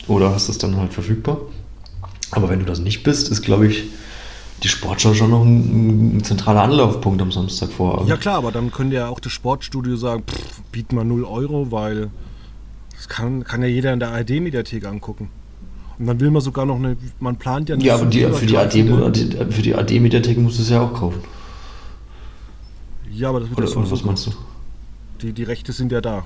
[0.08, 1.38] oder hast es dann halt verfügbar.
[2.30, 3.84] Aber wenn du das nicht bist, ist, glaube ich,
[4.62, 8.04] die Sportschau schon noch ein, ein, zentraler Anlaufpunkt am Samstag vor.
[8.06, 11.70] Ja klar, aber dann könnte ja auch das Sportstudio sagen, pff, bieten wir 0 Euro,
[11.70, 12.10] weil
[13.02, 15.28] das kann, kann ja jeder in der ARD-Mediathek angucken.
[15.98, 17.84] Und dann will man sogar noch eine, man plant ja nicht.
[17.84, 18.84] Ja, aber die, für, die AD,
[19.50, 21.20] für die AD-Mediathek musst du es ja auch kaufen.
[23.10, 24.30] Ja, aber das wird oder, oder was meinst du?
[25.20, 26.22] Die, die Rechte sind ja da.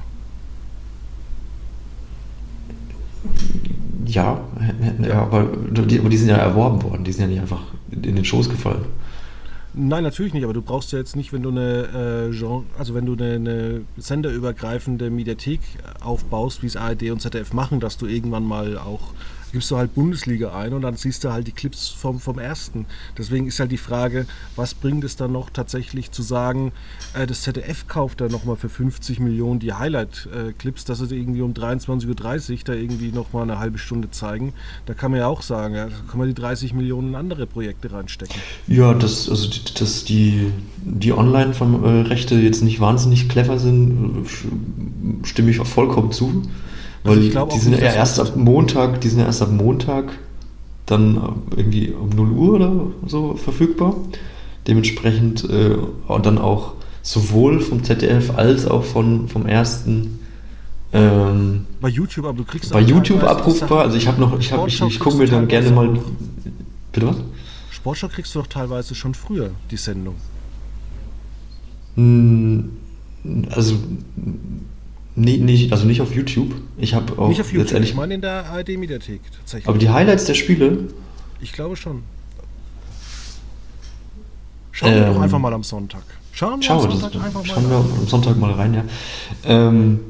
[4.04, 4.44] Ja,
[5.02, 8.16] ja aber, die, aber die sind ja erworben worden, die sind ja nicht einfach in
[8.16, 8.84] den Schoß gefallen.
[9.78, 13.04] Nein, natürlich nicht, aber du brauchst ja jetzt nicht, wenn du eine, äh, also wenn
[13.04, 15.60] du eine, eine, senderübergreifende Mediathek
[16.00, 19.12] aufbaust, wie es ARD und ZDF machen, dass du irgendwann mal auch
[19.52, 22.87] gibst du halt Bundesliga ein und dann siehst du halt die Clips vom, vom ersten.
[23.16, 26.72] Deswegen ist halt die Frage, was bringt es dann noch tatsächlich zu sagen,
[27.14, 31.52] äh, das ZDF kauft da nochmal für 50 Millionen die Highlight-Clips, dass sie irgendwie um
[31.52, 34.52] 23.30 Uhr da irgendwie nochmal eine halbe Stunde zeigen.
[34.87, 37.46] Da kann man ja auch sagen, ja, da kann man die 30 Millionen in andere
[37.46, 38.37] Projekte reinstecken.
[38.66, 44.26] Ja, dass, also, dass die, die Online-Rechte jetzt nicht wahnsinnig clever sind,
[45.22, 46.42] stimme ich auch vollkommen zu.
[47.07, 50.12] Also Weil also die sind ja erst ab Montag, die sind ja erst ab Montag
[50.87, 52.73] dann irgendwie um 0 Uhr oder
[53.07, 53.97] so verfügbar.
[54.66, 55.77] Dementsprechend äh,
[56.23, 60.19] dann auch sowohl vom ZDF als auch von, vom ersten
[60.92, 63.83] ähm, bei YouTube, aber du kriegst bei YouTube abrufbar.
[63.83, 65.99] Also ich habe noch, ich habe, ich, ich gucke mir dann gerne mal.
[66.92, 67.16] Bitte was?
[67.71, 70.14] Sportschau kriegst du doch teilweise schon früher die Sendung.
[71.97, 72.71] Hm,
[73.51, 73.77] also
[75.18, 76.55] Nee, nicht, also nicht auf YouTube.
[76.76, 79.66] Ich habe auch nicht auf YouTube, ich meine in der ARD-Mediathek tatsächlich.
[79.66, 80.88] Aber die Highlights der Spiele?
[81.40, 82.02] Ich glaube schon.
[84.72, 86.02] Schauen ähm, wir doch einfach mal am Sonntag.
[86.33, 88.85] Schauen wir, am Sonntag, das, einfach mal schauen wir am Sonntag mal rein, ja.
[89.44, 90.00] Ähm,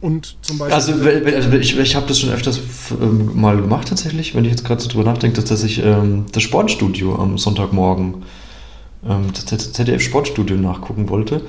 [0.00, 0.74] und zum Beispiel.
[0.74, 0.92] Also,
[1.34, 2.60] also ich, ich habe das schon öfters
[3.00, 6.44] ähm, mal gemacht tatsächlich, wenn ich jetzt gerade so drüber nachdenke, dass ich ähm, das
[6.44, 8.22] Sportstudio am Sonntagmorgen,
[9.04, 11.42] ähm, das ZDF Sportstudio nachgucken wollte.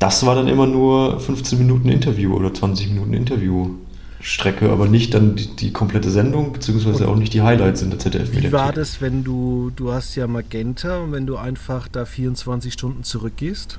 [0.00, 5.36] Das war dann immer nur 15 Minuten Interview oder 20 Minuten Interviewstrecke, aber nicht dann
[5.36, 8.50] die, die komplette Sendung, beziehungsweise und auch nicht die Highlights in der ZDF-Mediathek.
[8.50, 12.72] Wie war das, wenn du, du hast ja Magenta und wenn du einfach da 24
[12.72, 13.78] Stunden zurückgehst?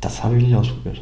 [0.00, 1.00] Das habe ich nicht ausprobiert.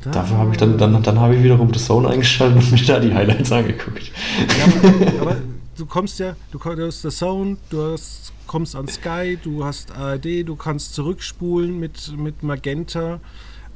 [0.00, 2.86] Da Dafür habe ich dann, dann, dann habe ich wiederum das Zone eingeschaltet und mir
[2.86, 4.10] da die Highlights angeguckt.
[4.58, 5.36] Ja, aber, aber
[5.76, 10.46] du kommst ja, du hast das Zone, du hast, kommst an Sky, du hast ARD,
[10.46, 13.18] du kannst zurückspulen mit, mit Magenta.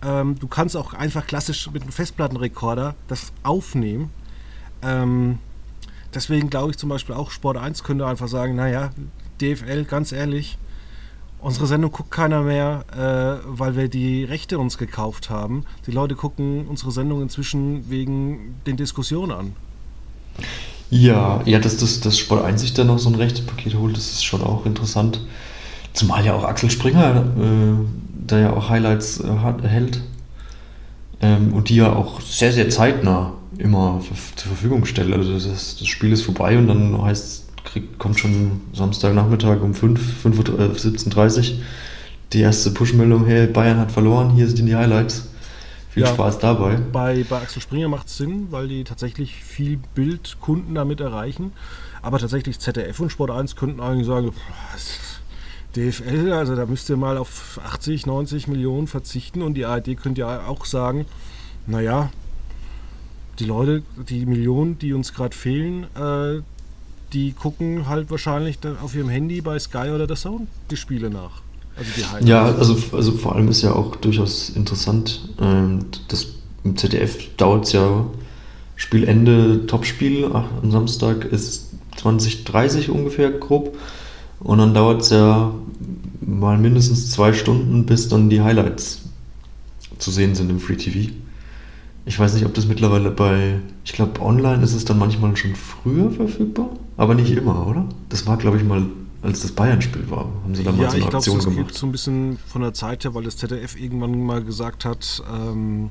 [0.04, 4.10] Ähm, du kannst auch einfach klassisch mit einem Festplattenrekorder das aufnehmen.
[4.82, 5.38] Ähm,
[6.14, 8.90] deswegen glaube ich zum Beispiel auch Sport 1 könnte einfach sagen, naja,
[9.40, 10.58] DFL, ganz ehrlich,
[11.40, 15.64] unsere Sendung guckt keiner mehr, äh, weil wir die Rechte uns gekauft haben.
[15.86, 19.56] Die Leute gucken unsere Sendung inzwischen wegen den Diskussionen an.
[20.90, 24.12] Ja, ja, dass das, das Sport 1 sich dann noch so ein Rechtepaket holt, das
[24.12, 25.20] ist schon auch interessant.
[25.92, 27.84] Zumal ja auch Axel Springer äh,
[28.26, 30.00] da ja auch Highlights äh, hat, hält
[31.20, 34.00] ähm, und die ja auch sehr, sehr zeitnah immer
[34.36, 35.12] zur Verfügung stellt.
[35.12, 40.22] Also das, das Spiel ist vorbei und dann heißt kriegt, kommt schon Samstagnachmittag um 5,
[40.22, 41.58] 5 Uhr, äh, 17.30 Uhr
[42.32, 45.28] die erste Push-Meldung, hey, Bayern hat verloren, hier sind die Highlights.
[45.96, 46.76] Viel ja, Spaß dabei.
[46.92, 51.54] Bei, bei Axel Springer macht es Sinn, weil die tatsächlich viel Bildkunden damit erreichen.
[52.02, 54.32] Aber tatsächlich ZDF und Sport 1 könnten eigentlich sagen,
[55.74, 60.20] DFL, also da müsst ihr mal auf 80, 90 Millionen verzichten und die ARD könnte
[60.20, 61.06] ja auch sagen,
[61.66, 62.10] naja,
[63.38, 66.42] die Leute, die Millionen, die uns gerade fehlen, äh,
[67.14, 71.40] die gucken halt wahrscheinlich auf ihrem Handy bei Sky oder der Zone die Spiele nach.
[71.76, 76.26] Also ja, also, also vor allem ist ja auch durchaus interessant, ähm, das
[76.64, 78.06] im ZDF dauert es ja
[78.76, 83.76] Spielende, Topspiel am Samstag ist 2030 ungefähr grob.
[84.40, 85.54] Und dann dauert es ja
[86.20, 89.02] mal mindestens zwei Stunden, bis dann die Highlights
[89.98, 91.10] zu sehen sind im Free TV.
[92.04, 95.54] Ich weiß nicht, ob das mittlerweile bei, ich glaube, online ist es dann manchmal schon
[95.54, 97.86] früher verfügbar, aber nicht immer, oder?
[98.10, 98.84] Das war, glaube ich, mal,
[99.26, 101.26] als das Bayern-Spiel war, haben sie da ja, mal so eine glaub, gemacht.
[101.26, 104.24] Ich glaube, das geht so ein bisschen von der Zeit her, weil das ZDF irgendwann
[104.24, 105.90] mal gesagt hat, ähm,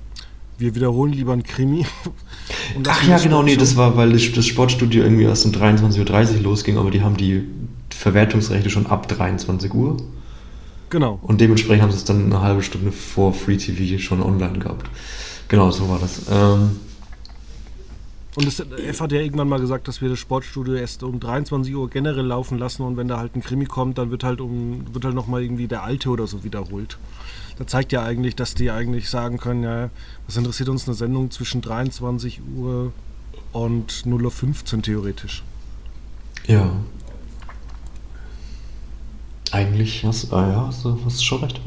[0.58, 1.86] wir wiederholen lieber ein Krimi.
[2.88, 6.78] Ach ja, genau, nee, das war, weil das Sportstudio irgendwie erst um 23.30 Uhr losging,
[6.78, 7.44] aber die haben die
[7.90, 9.98] Verwertungsrechte schon ab 23 Uhr.
[10.90, 11.20] Genau.
[11.22, 14.90] Und dementsprechend haben sie es dann eine halbe Stunde vor Free TV schon online gehabt.
[15.50, 16.22] Genau, so war das.
[16.32, 16.80] Ähm
[18.36, 21.74] und das F hat ja irgendwann mal gesagt, dass wir das Sportstudio erst um 23
[21.74, 24.94] Uhr generell laufen lassen und wenn da halt ein Krimi kommt, dann wird halt um
[24.94, 26.98] wird halt nochmal irgendwie der alte oder so wiederholt.
[27.58, 29.90] Da zeigt ja eigentlich, dass die eigentlich sagen können, ja,
[30.28, 32.92] was interessiert uns eine Sendung zwischen 23 Uhr
[33.54, 35.44] und 0.15 Uhr theoretisch.
[36.48, 36.72] Ja.
[39.52, 41.62] Eigentlich hast, ah ja, hast, du, hast du schon recht.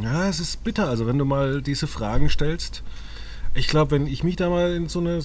[0.00, 0.88] Ja, es ist bitter.
[0.88, 2.84] Also wenn du mal diese Fragen stellst,
[3.54, 5.20] ich glaube, wenn ich mich da mal in so eine,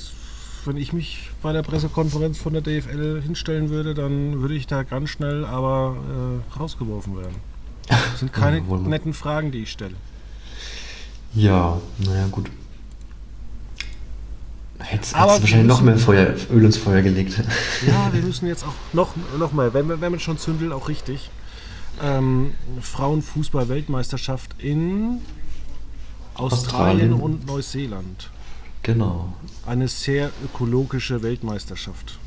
[0.67, 4.84] wenn ich mich bei der Pressekonferenz von der DFL hinstellen würde, dann würde ich da
[4.84, 7.36] ganz schnell aber äh, rausgeworfen werden.
[7.88, 9.95] Das sind keine ja, netten Fragen, die ich stelle.
[11.34, 12.49] Ja, naja, gut.
[14.91, 17.41] Jetzt hat wahrscheinlich noch mehr Feuer, Öl ins Feuer gelegt.
[17.88, 21.30] Ja, wir müssen jetzt auch noch, noch mal, wenn, wenn man schon zündelt, auch richtig.
[22.02, 25.21] Ähm, Frauenfußball-Weltmeisterschaft in
[26.34, 28.30] Australien, Australien und Neuseeland.
[28.83, 29.33] Genau.
[29.65, 32.19] Eine sehr ökologische Weltmeisterschaft.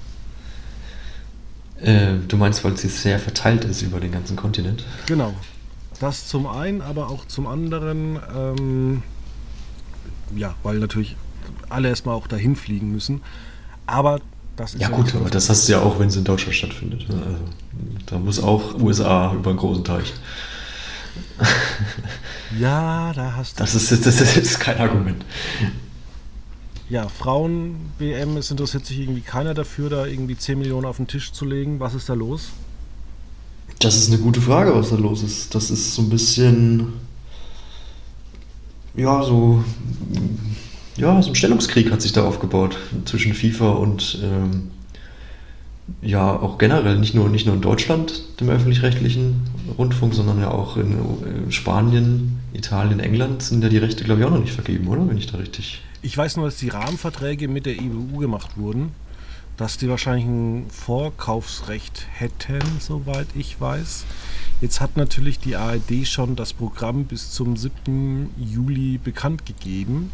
[1.80, 4.84] Äh, du meinst, weil sie sehr verteilt ist über den ganzen Kontinent?
[5.06, 5.34] Genau.
[6.00, 9.02] Das zum einen, aber auch zum anderen, ähm,
[10.34, 11.16] ja, weil natürlich
[11.68, 13.20] alle erstmal auch dahin fliegen müssen.
[13.86, 14.20] Aber
[14.56, 16.54] das ist ja, ja gut, aber das hast du ja auch, wenn es in Deutschland
[16.54, 17.08] stattfindet.
[17.08, 17.16] Ne?
[17.16, 17.44] Also,
[18.06, 20.14] da muss auch USA über einen großen Teich.
[22.58, 23.62] Ja, da hast du.
[23.62, 25.24] Das ist, das ist kein Argument.
[26.88, 31.33] Ja, Frauen-WM, es interessiert sich irgendwie keiner dafür, da irgendwie 10 Millionen auf den Tisch
[31.33, 31.81] zu legen.
[31.81, 32.51] Was ist da los?
[33.81, 35.55] Das ist eine gute Frage, was da los ist.
[35.55, 36.92] Das ist so ein bisschen.
[38.94, 39.62] Ja, so
[40.96, 44.70] ja, so ein Stellungskrieg hat sich da aufgebaut zwischen FIFA und ähm,
[46.03, 49.42] ja, auch generell, nicht nur, nicht nur in Deutschland, dem öffentlich-rechtlichen
[49.79, 54.27] Rundfunk, sondern ja auch in, in, Spanien, Italien, England sind ja die Rechte, glaube ich,
[54.27, 55.07] auch noch nicht vergeben, oder?
[55.07, 55.83] Wenn ich da richtig.
[56.02, 58.92] Ich weiß nur, dass die Rahmenverträge mit der EU gemacht wurden,
[59.56, 64.04] dass die wahrscheinlich ein Vorkaufsrecht hätten, soweit ich weiß.
[64.61, 68.30] Jetzt hat natürlich die ARD schon das Programm bis zum 7.
[68.37, 70.11] Juli bekannt gegeben.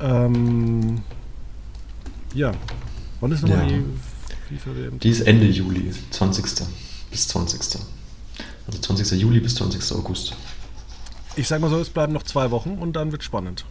[0.00, 1.02] Ähm,
[2.34, 2.52] ja.
[3.20, 3.78] Wann ist nochmal ja.
[3.78, 4.98] die FIFA-WM?
[5.00, 6.44] Die ist Ende Juli, 20.
[7.10, 7.80] bis 20.
[8.66, 9.20] Also 20.
[9.20, 9.92] Juli bis 20.
[9.92, 10.34] August.
[11.36, 13.64] Ich sag mal so, es bleiben noch zwei Wochen und dann wird spannend.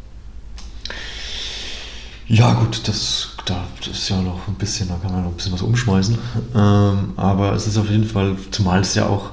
[2.28, 5.54] Ja, gut, das, das ist ja noch ein bisschen, da kann man noch ein bisschen
[5.54, 6.18] was umschmeißen.
[6.56, 9.32] Ähm, aber es ist auf jeden Fall, zumal es ja auch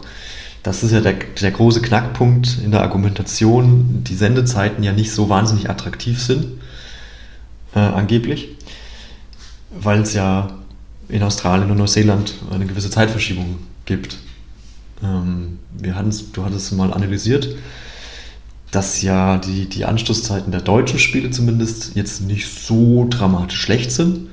[0.63, 5.29] das ist ja der, der große Knackpunkt in der Argumentation, die Sendezeiten ja nicht so
[5.29, 6.47] wahnsinnig attraktiv sind,
[7.75, 8.57] äh, angeblich,
[9.71, 10.51] weil es ja
[11.09, 14.19] in Australien und Neuseeland eine gewisse Zeitverschiebung gibt.
[15.03, 15.95] Ähm, wir
[16.33, 17.49] du hattest es mal analysiert,
[18.71, 24.29] dass ja die, die Anschlusszeiten der deutschen Spiele zumindest jetzt nicht so dramatisch schlecht sind.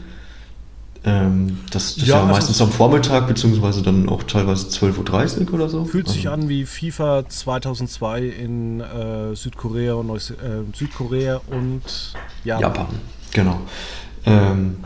[1.03, 5.69] Ähm, das ist ja, ja meistens am Vormittag, beziehungsweise dann auch teilweise 12.30 Uhr oder
[5.69, 5.85] so.
[5.85, 6.41] Fühlt sich also.
[6.41, 10.35] an wie FIFA 2002 in äh, Südkorea, und Neus äh,
[10.75, 11.81] Südkorea und
[12.43, 12.61] Japan.
[12.61, 12.87] Japan,
[13.31, 13.61] genau.
[14.25, 14.77] Ähm,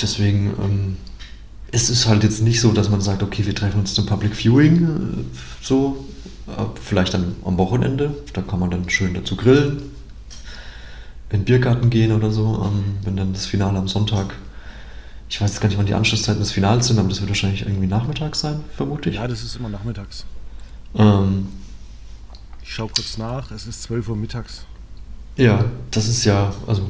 [0.00, 0.96] deswegen ähm,
[1.70, 4.34] es ist halt jetzt nicht so, dass man sagt, okay, wir treffen uns zum Public
[4.34, 6.04] Viewing, äh, so,
[6.82, 9.82] vielleicht dann am Wochenende, da kann man dann schön dazu grillen,
[11.30, 14.34] in den Biergarten gehen oder so, ähm, wenn dann das Finale am Sonntag
[15.28, 17.62] ich weiß jetzt gar nicht, wann die Anschlusszeiten des Finals sind, aber das wird wahrscheinlich
[17.62, 19.16] irgendwie nachmittags sein, vermute ich.
[19.16, 20.24] Ja, das ist immer nachmittags.
[20.94, 21.48] Ähm,
[22.62, 24.64] ich schaue kurz nach, es ist 12 Uhr mittags.
[25.36, 26.88] Ja, das ist ja, also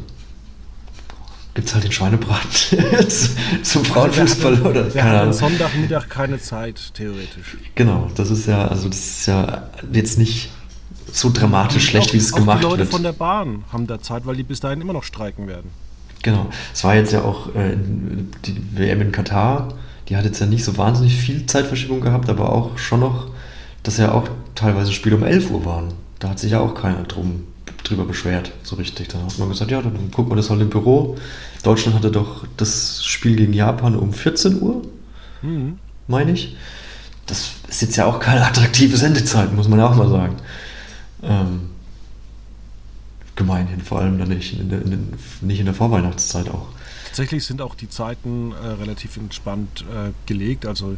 [1.59, 2.79] gibt es halt den Schweinebraten
[3.64, 5.33] zum Frauenfußball also oder wir keine Ahnung.
[5.33, 7.57] Sonntagmittag keine Zeit, theoretisch.
[7.75, 10.51] Genau, das ist ja, also das ist ja jetzt nicht
[11.11, 12.62] so dramatisch schlecht, auch, wie es gemacht wird.
[12.62, 12.92] Die Leute wird.
[12.92, 15.71] von der Bahn haben da Zeit, weil die bis dahin immer noch streiken werden.
[16.23, 16.47] Genau.
[16.73, 17.77] Es war jetzt ja auch äh,
[18.44, 19.75] die WM in Katar,
[20.09, 23.33] die hat jetzt ja nicht so wahnsinnig viel Zeitverschiebung gehabt, aber auch schon noch,
[23.83, 25.88] dass ja auch teilweise Spiele um 11 Uhr waren.
[26.21, 27.47] Da hat sich ja auch keiner drum,
[27.85, 29.09] drüber beschwert, so richtig.
[29.09, 31.17] Da hat man gesagt, ja, dann guckt man das halt im Büro.
[31.62, 34.83] Deutschland hatte doch das Spiel gegen Japan um 14 Uhr,
[35.43, 35.79] mhm.
[36.07, 36.57] meine ich.
[37.27, 40.37] Das ist jetzt ja auch keine attraktive Sendezeit, muss man ja auch mal sagen.
[41.23, 41.71] Ähm,
[43.37, 46.69] gemeinhin, vor allem dann nicht in, der, in, nicht in der Vorweihnachtszeit auch.
[47.07, 50.67] Tatsächlich sind auch die Zeiten äh, relativ entspannt äh, gelegt.
[50.67, 50.97] Also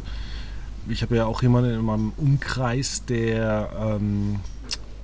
[0.87, 4.39] ich habe ja auch jemanden in meinem Umkreis, der ähm,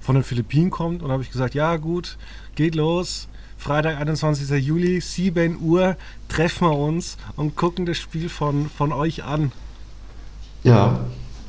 [0.08, 2.18] von den Philippinen kommt und habe ich gesagt, ja gut,
[2.56, 3.28] geht los.
[3.58, 4.50] Freitag, 21.
[4.66, 5.98] Juli, 7 Uhr,
[6.30, 9.52] treffen wir uns und gucken das Spiel von, von euch an.
[10.64, 11.02] Ja,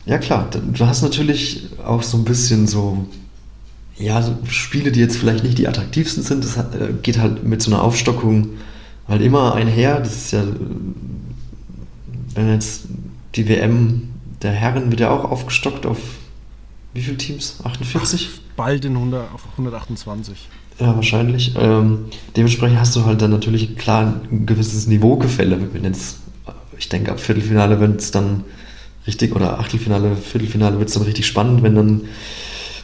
[0.07, 0.51] ja klar.
[0.51, 3.07] Du hast natürlich auch so ein bisschen so
[3.97, 7.63] ja, so Spiele, die jetzt vielleicht nicht die attraktivsten sind, das äh, geht halt mit
[7.63, 8.49] so einer Aufstockung
[9.07, 10.01] halt immer einher.
[10.01, 10.43] Das ist ja,
[12.35, 12.87] wenn jetzt
[13.37, 14.11] die WM
[14.43, 15.99] der Herren wird ja auch aufgestockt auf
[16.95, 17.59] wie viele Teams?
[17.63, 18.41] 48?
[18.59, 20.49] Bald in 100, auf 128.
[20.81, 21.55] Ja, wahrscheinlich.
[21.57, 25.73] Ähm, dementsprechend hast du halt dann natürlich klar ein gewisses Niveaugefälle.
[25.73, 26.19] Wenn jetzt,
[26.77, 28.45] ich denke, ab Viertelfinale wird es dann
[29.07, 32.01] richtig, oder Achtelfinale, Viertelfinale wird es dann richtig spannend, wenn dann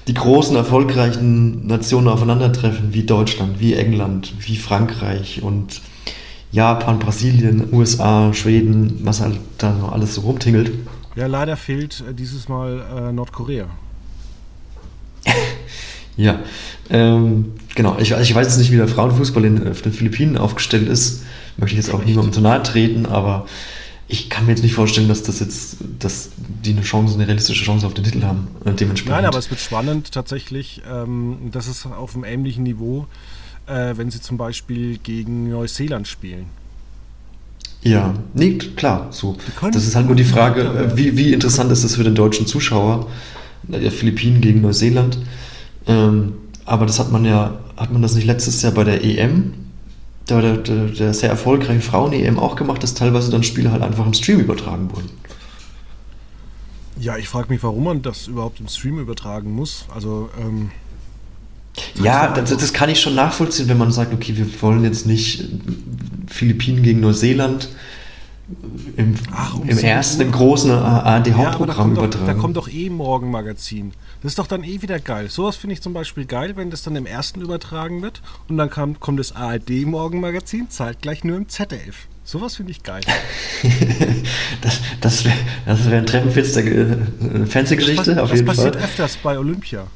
[0.07, 5.81] die großen, erfolgreichen Nationen aufeinandertreffen, wie Deutschland, wie England, wie Frankreich und
[6.53, 10.71] Japan, Brasilien, USA, Schweden, was halt da noch alles so rumtingelt.
[11.17, 13.67] Ja, leider fehlt äh, dieses Mal äh, Nordkorea.
[16.17, 16.41] Ja,
[16.91, 17.97] ähm, genau.
[17.99, 21.23] Ich, ich, weiß jetzt nicht, wie der Frauenfußball in, auf den Philippinen aufgestellt ist.
[21.57, 23.47] Möchte ich jetzt auch niemandem zu nahe treten, aber
[24.07, 27.65] ich kann mir jetzt nicht vorstellen, dass das jetzt, dass die eine Chance, eine realistische
[27.65, 28.49] Chance auf den Titel haben.
[28.65, 29.17] Äh, dementsprechend.
[29.17, 30.83] Nein, aber es wird spannend tatsächlich.
[30.91, 33.07] Ähm, das ist auf einem ähnlichen Niveau,
[33.67, 36.47] äh, wenn sie zum Beispiel gegen Neuseeland spielen.
[37.83, 39.09] Ja, nee, klar.
[39.11, 39.37] So.
[39.61, 42.47] Das ist halt nur die Frage, äh, wie, wie interessant ist es für den deutschen
[42.47, 43.07] Zuschauer,
[43.69, 45.19] der Philippinen gegen Neuseeland.
[45.87, 49.53] Ähm, aber das hat man ja, hat man das nicht letztes Jahr bei der EM
[50.29, 54.15] der, der, der sehr erfolgreichen Frauen-EM auch gemacht, dass teilweise dann Spiele halt einfach im
[54.15, 55.11] Stream übertragen wurden.
[56.99, 59.85] Ja, ich frage mich, warum man das überhaupt im Stream übertragen muss.
[59.95, 60.71] Also, ähm,
[62.01, 65.45] ja, das, das, kann ich schon nachvollziehen, wenn man sagt, okay, wir wollen jetzt nicht
[66.29, 67.69] Philippinen gegen Neuseeland
[68.97, 72.27] im, Ach, um im ersten, im großen ARD-Hauptprogramm ja, da übertragen.
[72.27, 73.93] da kommt doch eh Morgenmagazin.
[74.23, 75.31] Das ist doch dann eh wieder geil.
[75.31, 78.71] Sowas finde ich zum Beispiel geil, wenn das dann im ersten übertragen wird und dann
[78.71, 82.07] kam, kommt das ARD-Morgenmagazin, zahlt gleich nur im ZDF.
[82.25, 83.03] Sowas finde ich geil.
[84.63, 86.97] das das wäre das wär ein Treppenwitz der äh,
[87.47, 88.57] Fernsehgeschichte, auf jeden Fall.
[88.57, 89.87] Das passiert öfters bei Olympia.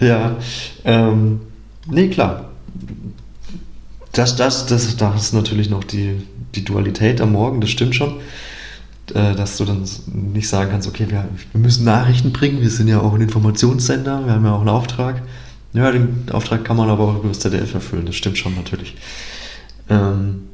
[0.00, 0.36] Ja,
[0.84, 1.40] ähm,
[1.86, 2.50] nee, klar.
[4.12, 6.22] Das, das, das, das ist natürlich noch die,
[6.56, 8.20] die Dualität am Morgen, das stimmt schon.
[9.12, 9.84] Äh, dass du dann
[10.32, 14.24] nicht sagen kannst, okay, wir, wir müssen Nachrichten bringen, wir sind ja auch ein Informationssender,
[14.24, 15.20] wir haben ja auch einen Auftrag.
[15.74, 18.96] Ja, den Auftrag kann man aber auch über das ZDF erfüllen, das stimmt schon natürlich.
[19.90, 20.44] Ähm,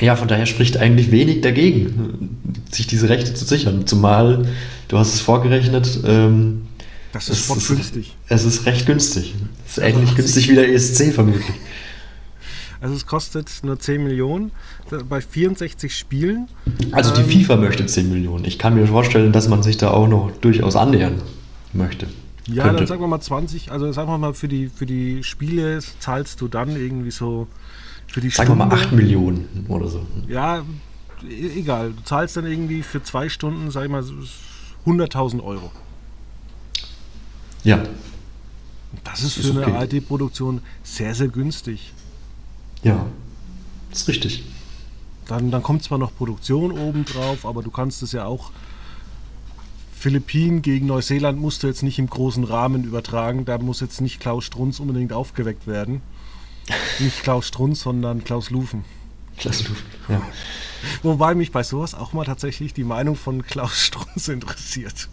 [0.00, 2.40] ja, von daher spricht eigentlich wenig dagegen,
[2.72, 3.86] sich diese Rechte zu sichern.
[3.86, 4.48] Zumal,
[4.88, 6.62] du hast es vorgerechnet, ähm,
[7.12, 8.16] das ist es, günstig.
[8.28, 9.34] Es ist recht günstig.
[9.66, 11.54] Es ist ähnlich günstig wie der ESC vermutlich.
[12.82, 14.50] Also es kostet nur 10 Millionen
[15.08, 16.48] bei 64 Spielen.
[16.90, 18.44] Also die ähm, FIFA möchte 10 Millionen.
[18.44, 21.22] Ich kann mir vorstellen, dass man sich da auch noch durchaus annähern
[21.72, 22.08] möchte.
[22.48, 22.78] Ja, könnte.
[22.78, 23.70] dann sagen wir mal 20.
[23.70, 27.46] Also sagen wir mal, für die, für die Spiele zahlst du dann irgendwie so
[28.08, 30.04] für die Sagen Stunde, wir mal 8 Millionen oder so.
[30.26, 30.64] Ja,
[31.24, 31.92] e-, egal.
[31.92, 34.02] Du zahlst dann irgendwie für zwei Stunden, sag ich mal,
[34.84, 35.70] 100.000 Euro.
[37.62, 37.80] Ja.
[39.04, 39.62] Das ist, für okay.
[39.62, 41.92] eine ARD-Produktion sehr, sehr günstig.
[42.82, 43.06] Ja,
[43.90, 44.44] das ist richtig.
[45.26, 48.50] Dann, dann kommt zwar noch Produktion obendrauf, aber du kannst es ja auch.
[49.94, 53.44] Philippinen gegen Neuseeland musst du jetzt nicht im großen Rahmen übertragen.
[53.44, 56.02] Da muss jetzt nicht Klaus Strunz unbedingt aufgeweckt werden.
[56.98, 58.84] nicht Klaus Strunz, sondern Klaus Lufen.
[59.36, 60.20] Klaus Lufen, ja.
[61.02, 65.08] Wobei mich bei sowas auch mal tatsächlich die Meinung von Klaus Strunz interessiert.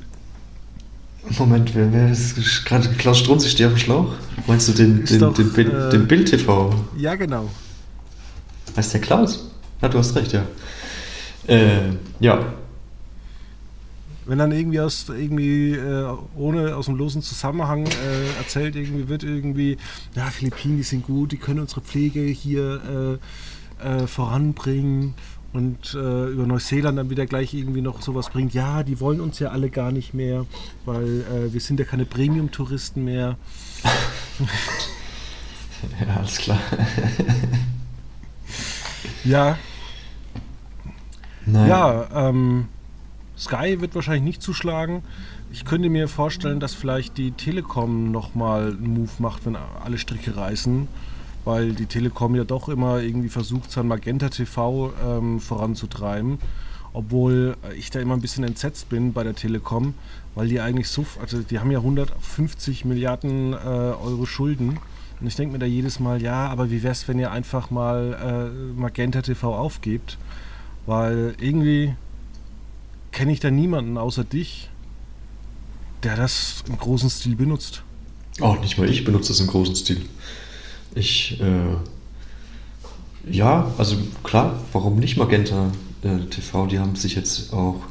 [1.38, 4.14] Moment, wer, wer ist gerade Klaus Strunz, ich stehe auf dem Schlauch?
[4.48, 6.74] Meinst du den, den, doch, den, den, äh, den Bild-TV?
[6.98, 7.50] Ja, genau.
[8.76, 9.52] Heißt der Klaus?
[9.82, 10.44] Ja, du hast recht, ja.
[11.48, 12.54] Äh, ja.
[14.26, 19.24] Wenn dann irgendwie aus irgendwie äh, ohne aus dem losen Zusammenhang äh, erzählt, irgendwie wird
[19.24, 19.78] irgendwie,
[20.16, 23.20] ja, Philippinen, die sind gut, die können unsere Pflege hier
[23.84, 25.16] äh, voranbringen
[25.54, 28.54] und äh, über Neuseeland dann wieder gleich irgendwie noch sowas bringt.
[28.54, 30.46] Ja, die wollen uns ja alle gar nicht mehr,
[30.86, 33.38] weil äh, wir sind ja keine Premium-Touristen mehr.
[36.00, 36.60] ja, alles klar.
[39.24, 39.58] ja.
[41.46, 41.68] Nein.
[41.68, 42.68] Ja, ähm,
[43.38, 45.02] Sky wird wahrscheinlich nicht zuschlagen.
[45.52, 50.38] Ich könnte mir vorstellen, dass vielleicht die Telekom nochmal einen Move macht, wenn alle Stricke
[50.38, 50.88] reißen
[51.46, 56.40] weil die Telekom ja doch immer irgendwie versucht, sein Magenta TV ähm, voranzutreiben.
[56.92, 59.94] Obwohl ich da immer ein bisschen entsetzt bin bei der Telekom,
[60.34, 64.80] weil die eigentlich so, also die haben ja 150 Milliarden äh, Euro Schulden.
[65.22, 67.70] Und ich denke mir da jedes Mal, ja, aber wie wäre es, wenn ihr einfach
[67.70, 70.18] mal äh, Magenta TV aufgebt?
[70.86, 71.94] Weil irgendwie
[73.12, 74.70] kenne ich da niemanden außer dich,
[76.04, 77.84] der das im großen Stil benutzt.
[78.40, 80.06] Auch nicht mal ich benutze das im großen Stil.
[80.96, 81.76] Ich, äh,
[83.32, 85.72] ja, also klar, warum nicht Magenta
[86.04, 86.68] äh, TV?
[86.68, 87.82] Die haben sich jetzt auch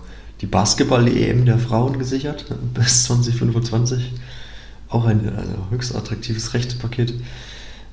[0.40, 4.12] die Basketball-EM der Frauen gesichert bis 2025.
[4.88, 7.14] Auch ein, ein höchst attraktives Rechtepaket.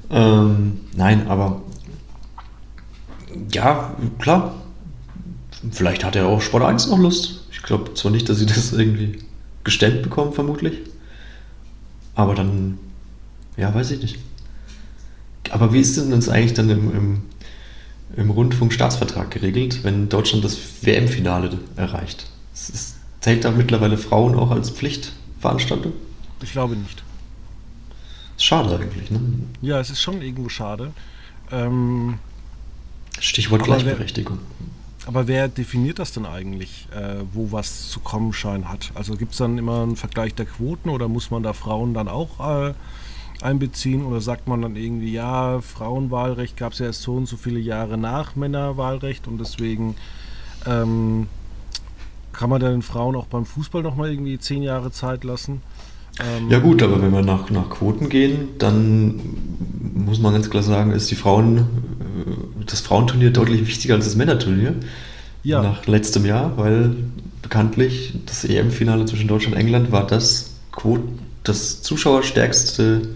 [0.09, 1.61] Ähm, nein, aber
[3.51, 4.55] ja, klar.
[5.71, 7.47] Vielleicht hat er auch Sport 1 noch Lust.
[7.51, 9.19] Ich glaube zwar nicht, dass sie das irgendwie
[9.63, 10.79] gestellt bekommen, vermutlich.
[12.13, 12.77] Aber dann,
[13.57, 14.19] ja, weiß ich nicht.
[15.55, 17.21] Aber wie ist denn das eigentlich dann im, im,
[18.17, 22.25] im Rundfunkstaatsvertrag geregelt, wenn Deutschland das WM-Finale erreicht?
[22.53, 25.93] Ist, zählt da mittlerweile Frauen auch als Pflichtveranstaltung?
[26.43, 27.03] Ich glaube nicht.
[28.37, 29.21] Schade eigentlich, ne?
[29.61, 30.91] Ja, es ist schon irgendwo schade.
[31.53, 32.15] Ähm,
[33.17, 34.39] Stichwort Gleichberechtigung.
[34.99, 38.91] Wer, aber wer definiert das denn eigentlich, äh, wo was zu kommen schein hat?
[38.93, 42.09] Also gibt es dann immer einen Vergleich der Quoten oder muss man da Frauen dann
[42.09, 42.73] auch äh,
[43.45, 47.37] einbeziehen oder sagt man dann irgendwie, ja, Frauenwahlrecht gab es ja erst so und so
[47.37, 49.95] viele Jahre nach Männerwahlrecht und deswegen
[50.65, 51.27] ähm,
[52.33, 55.61] kann man dann den Frauen auch beim Fußball nochmal irgendwie zehn Jahre Zeit lassen?
[56.19, 59.21] Ähm, ja gut, aber wenn wir nach, nach Quoten gehen, dann
[59.93, 61.61] muss man ganz klar sagen, ist die Frauen, äh,
[62.65, 64.75] das Frauenturnier deutlich wichtiger als das Männerturnier.
[65.43, 65.61] Ja.
[65.61, 66.95] Nach letztem Jahr, weil
[67.41, 71.03] bekanntlich das EM-Finale zwischen Deutschland und England war das Quote,
[71.43, 73.09] das zuschauerstärkste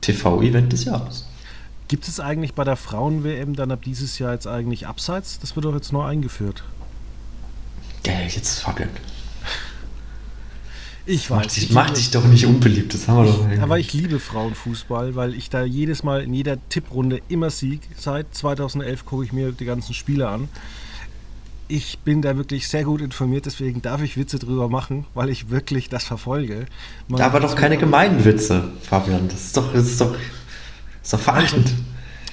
[0.00, 1.26] TV-Event des Jahres.
[1.88, 5.38] Gibt es eigentlich bei der Frauen-WM dann ab dieses Jahr jetzt eigentlich Abseits?
[5.38, 6.62] Das wird doch jetzt neu eingeführt.
[8.06, 8.90] Ja, jetzt Fabian.
[11.06, 11.38] Ich weiß.
[11.38, 13.38] Mach dich, mach dich doch nicht unbeliebt, das haben wir doch.
[13.40, 13.60] Irgendwie.
[13.60, 17.80] Aber ich liebe Frauenfußball, weil ich da jedes Mal in jeder Tipprunde immer sieg.
[17.96, 20.48] Seit 2011 gucke ich mir die ganzen Spiele an
[21.68, 25.50] ich bin da wirklich sehr gut informiert, deswegen darf ich Witze drüber machen, weil ich
[25.50, 26.66] wirklich das verfolge.
[27.08, 29.28] Man aber doch keine gemeinen Witze, Fabian.
[29.28, 30.20] Das ist doch, das ist doch, das
[31.02, 31.72] ist doch verachtend.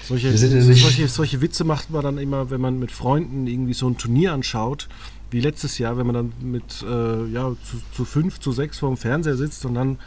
[0.04, 3.90] Solche, ja solche, solche Witze macht man dann immer, wenn man mit Freunden irgendwie so
[3.90, 4.88] ein Turnier anschaut,
[5.32, 8.90] wie letztes Jahr, wenn man dann mit äh, ja, zu, zu fünf, zu sechs vor
[8.90, 9.98] dem Fernseher sitzt und dann,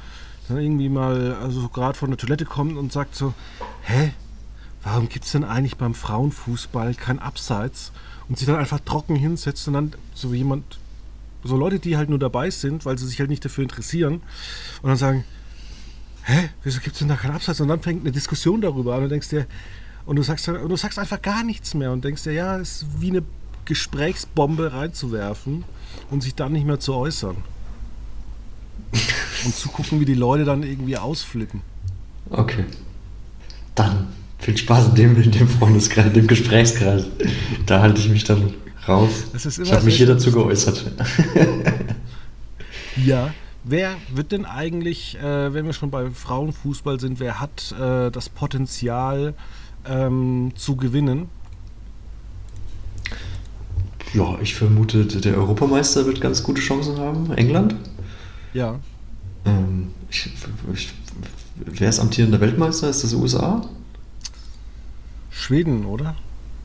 [0.48, 3.34] dann irgendwie mal also gerade von der Toilette kommt und sagt so,
[3.82, 4.12] hä,
[4.84, 7.92] warum gibt es denn eigentlich beim Frauenfußball kein Abseits?
[8.28, 10.78] Und sich dann einfach trocken hinsetzt und dann so jemand,
[11.44, 14.22] so Leute, die halt nur dabei sind, weil sie sich halt nicht dafür interessieren
[14.82, 15.24] und dann sagen,
[16.24, 17.60] hä, wieso gibt es denn da keinen Absatz?
[17.60, 19.46] Und dann fängt eine Diskussion darüber an und denkst dir,
[20.04, 22.82] und du sagst, und du sagst einfach gar nichts mehr und denkst dir, ja, es
[22.82, 23.22] ist wie eine
[23.66, 25.64] Gesprächsbombe reinzuwerfen
[26.10, 27.36] und sich dann nicht mehr zu äußern.
[29.44, 31.60] und zu gucken, wie die Leute dann irgendwie ausflippen.
[32.30, 32.64] Okay.
[33.74, 34.08] Dann
[34.38, 37.06] viel Spaß in dem, in dem Freundeskreis, in dem Gesprächskreis.
[37.66, 38.54] Da halte ich mich dann
[38.86, 39.10] raus.
[39.34, 40.92] ich habe mich hier dazu geäußert.
[43.04, 43.32] ja.
[43.64, 48.30] Wer wird denn eigentlich, äh, wenn wir schon bei Frauenfußball sind, wer hat äh, das
[48.30, 49.34] Potenzial
[49.86, 51.28] ähm, zu gewinnen?
[54.14, 57.30] Ja, ich vermute, der Europameister wird ganz gute Chancen haben.
[57.34, 57.74] England?
[58.54, 58.78] Ja.
[59.44, 60.30] Ähm, ich,
[60.72, 60.94] ich,
[61.56, 62.88] wer ist amtierender Weltmeister?
[62.88, 63.68] Ist das USA?
[65.48, 66.14] Schweden, oder?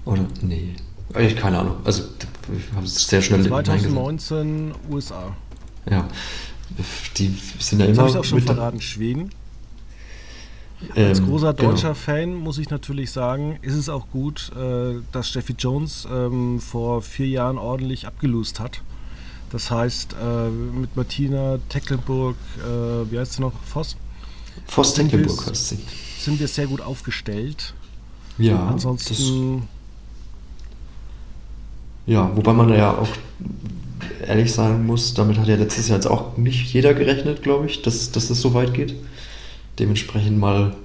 [0.03, 0.25] Oder?
[0.41, 0.75] Nee.
[1.17, 1.77] Ich keine Ahnung.
[1.85, 2.03] Also,
[2.53, 5.33] ich habe es sehr schnell 2019 USA.
[5.89, 6.05] Ja.
[7.15, 7.99] Die sind ja immer.
[7.99, 8.81] habe ich auch schon verraten.
[8.81, 9.29] Schweden.
[10.97, 11.69] Ähm, Als großer genau.
[11.69, 11.99] deutscher genau.
[11.99, 17.01] Fan muss ich natürlich sagen, ist es auch gut, äh, dass Steffi Jones ähm, vor
[17.01, 18.81] vier Jahren ordentlich abgelost hat.
[19.49, 23.53] Das heißt, äh, mit Martina Tecklenburg, äh, wie heißt sie noch?
[23.63, 23.95] Voss?
[24.67, 25.79] Voss Tecklenburg heißt sie.
[26.19, 27.73] Sind wir sehr gut aufgestellt.
[28.37, 28.67] Ja.
[28.67, 29.67] Ansonsten.
[32.05, 33.09] ja, wobei man ja auch
[34.27, 37.81] ehrlich sagen muss, damit hat ja letztes Jahr jetzt auch nicht jeder gerechnet, glaube ich,
[37.81, 38.95] dass, dass das so weit geht.
[39.79, 40.75] Dementsprechend mal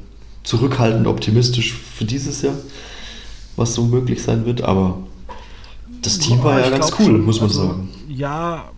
[0.44, 2.54] zurückhaltend optimistisch für dieses Jahr.
[3.56, 4.98] was so möglich sein wird, aber
[6.02, 7.88] das Team war ja ganz cool, schon, muss man also, sagen.
[8.08, 8.70] Ja,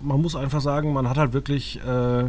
[0.00, 2.24] man muss einfach sagen, man hat halt wirklich äh,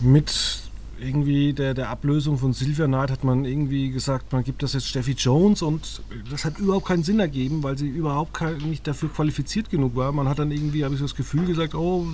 [0.00, 0.60] mit
[1.00, 4.88] irgendwie der, der Ablösung von Sylvia Knight hat man irgendwie gesagt, man gibt das jetzt
[4.88, 9.08] Steffi Jones und das hat überhaupt keinen Sinn ergeben, weil sie überhaupt kein, nicht dafür
[9.08, 10.12] qualifiziert genug war.
[10.12, 12.06] Man hat dann irgendwie, habe ich so das Gefühl gesagt, oh,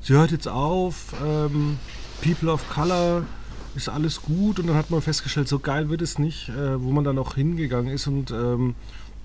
[0.00, 1.78] sie hört jetzt auf, ähm,
[2.22, 3.24] People of Color
[3.74, 4.58] ist alles gut.
[4.58, 7.34] Und dann hat man festgestellt, so geil wird es nicht, äh, wo man dann auch
[7.34, 8.06] hingegangen ist.
[8.06, 8.74] Und ähm,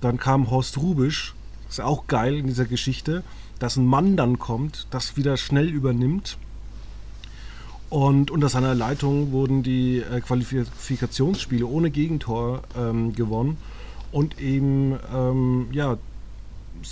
[0.02, 1.34] dann kam Horst Rubisch,
[1.70, 3.24] ist auch geil in dieser Geschichte,
[3.60, 6.38] dass ein Mann dann kommt, das wieder schnell übernimmt
[7.90, 13.58] und unter seiner Leitung wurden die äh, Qualifikationsspiele ohne Gegentor ähm, gewonnen
[14.12, 15.98] und eben, ähm, ja.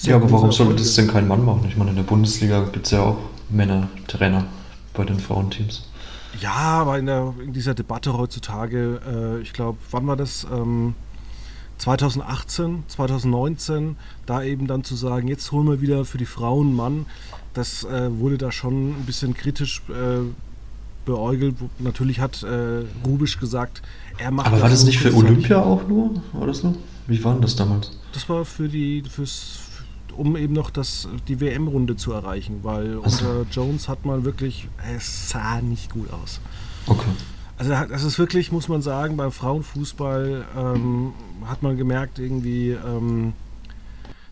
[0.02, 1.66] Ja, aber warum sollte das denn kein Mann machen?
[1.68, 3.18] Ich meine, in der Bundesliga gibt es ja auch
[3.50, 4.46] Männer-Trainer
[4.94, 5.88] bei den Frauenteams.
[6.42, 10.46] Ja, aber in, der, in dieser Debatte heutzutage, äh, ich glaube, wann war das?
[10.52, 10.94] Ähm,
[11.78, 16.76] 2018, 2019, da eben dann zu sagen, jetzt holen wir wieder für die Frauen einen
[16.76, 17.06] Mann,
[17.54, 20.24] das äh, wurde da schon ein bisschen kritisch äh,
[21.08, 21.56] beäugelt.
[21.80, 23.82] Natürlich hat äh, Rubisch gesagt,
[24.20, 24.48] er macht.
[24.48, 26.76] Aber war das nicht für Olympia auch nur oder so?
[27.08, 27.98] Wie war denn das damals?
[28.14, 29.60] Das war für die, fürs,
[30.16, 33.02] um eben noch das, die WM-Runde zu erreichen, weil so.
[33.02, 36.42] unter Jones hat man wirklich, es sah nicht gut aus.
[36.86, 37.10] Okay.
[37.58, 41.14] Also das ist wirklich, muss man sagen, beim Frauenfußball ähm,
[41.46, 43.34] hat man gemerkt, irgendwie ähm,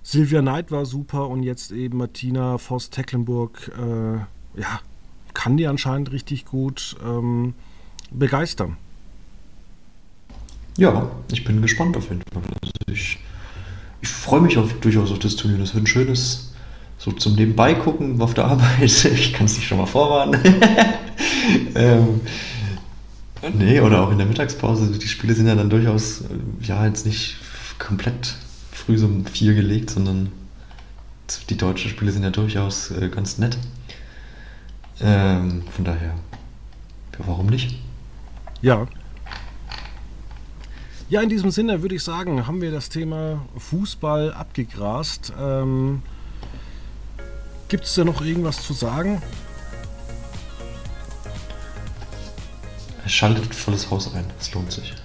[0.03, 4.79] Sylvia Knight war super und jetzt eben Martina Voss-Tecklenburg, äh, ja,
[5.45, 7.53] kann die anscheinend richtig gut ähm,
[8.09, 8.77] begeistern.
[10.75, 12.41] Ja, ich bin gespannt auf jeden Fall.
[12.63, 13.19] Also ich,
[14.01, 15.59] ich freue mich auf, durchaus auf das Turnier.
[15.59, 16.55] Das wird ein schönes,
[16.97, 18.81] so zum Nebenbei gucken auf der Arbeit.
[18.81, 20.41] Ich kann es nicht schon mal vorwarnen.
[21.75, 22.21] ähm,
[23.53, 24.97] nee, oder auch in der Mittagspause.
[24.97, 26.25] Die Spiele sind ja dann durchaus, äh,
[26.63, 27.35] ja, jetzt nicht
[27.77, 28.33] komplett
[28.71, 30.31] früh so um vier gelegt, sondern
[31.51, 33.59] die deutschen Spiele sind ja durchaus äh, ganz nett.
[35.01, 36.13] Ähm, von daher,
[37.13, 37.75] ja, warum nicht?
[38.61, 38.87] Ja.
[41.09, 45.33] Ja, in diesem Sinne würde ich sagen, haben wir das Thema Fußball abgegrast.
[45.39, 46.01] Ähm,
[47.67, 49.21] Gibt es da noch irgendwas zu sagen?
[53.05, 54.95] Schaltet volles Haus ein, es lohnt sich.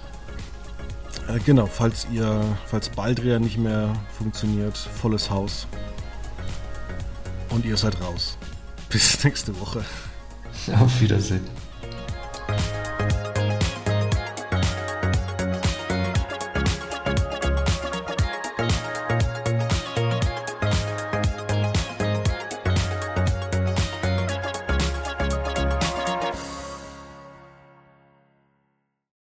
[1.27, 5.67] Äh, genau, falls ihr, falls Baldria nicht mehr funktioniert, volles Haus.
[7.49, 8.37] Und ihr seid raus.
[8.91, 9.83] Bis nächste Woche.
[10.79, 11.60] Auf Wiedersehen.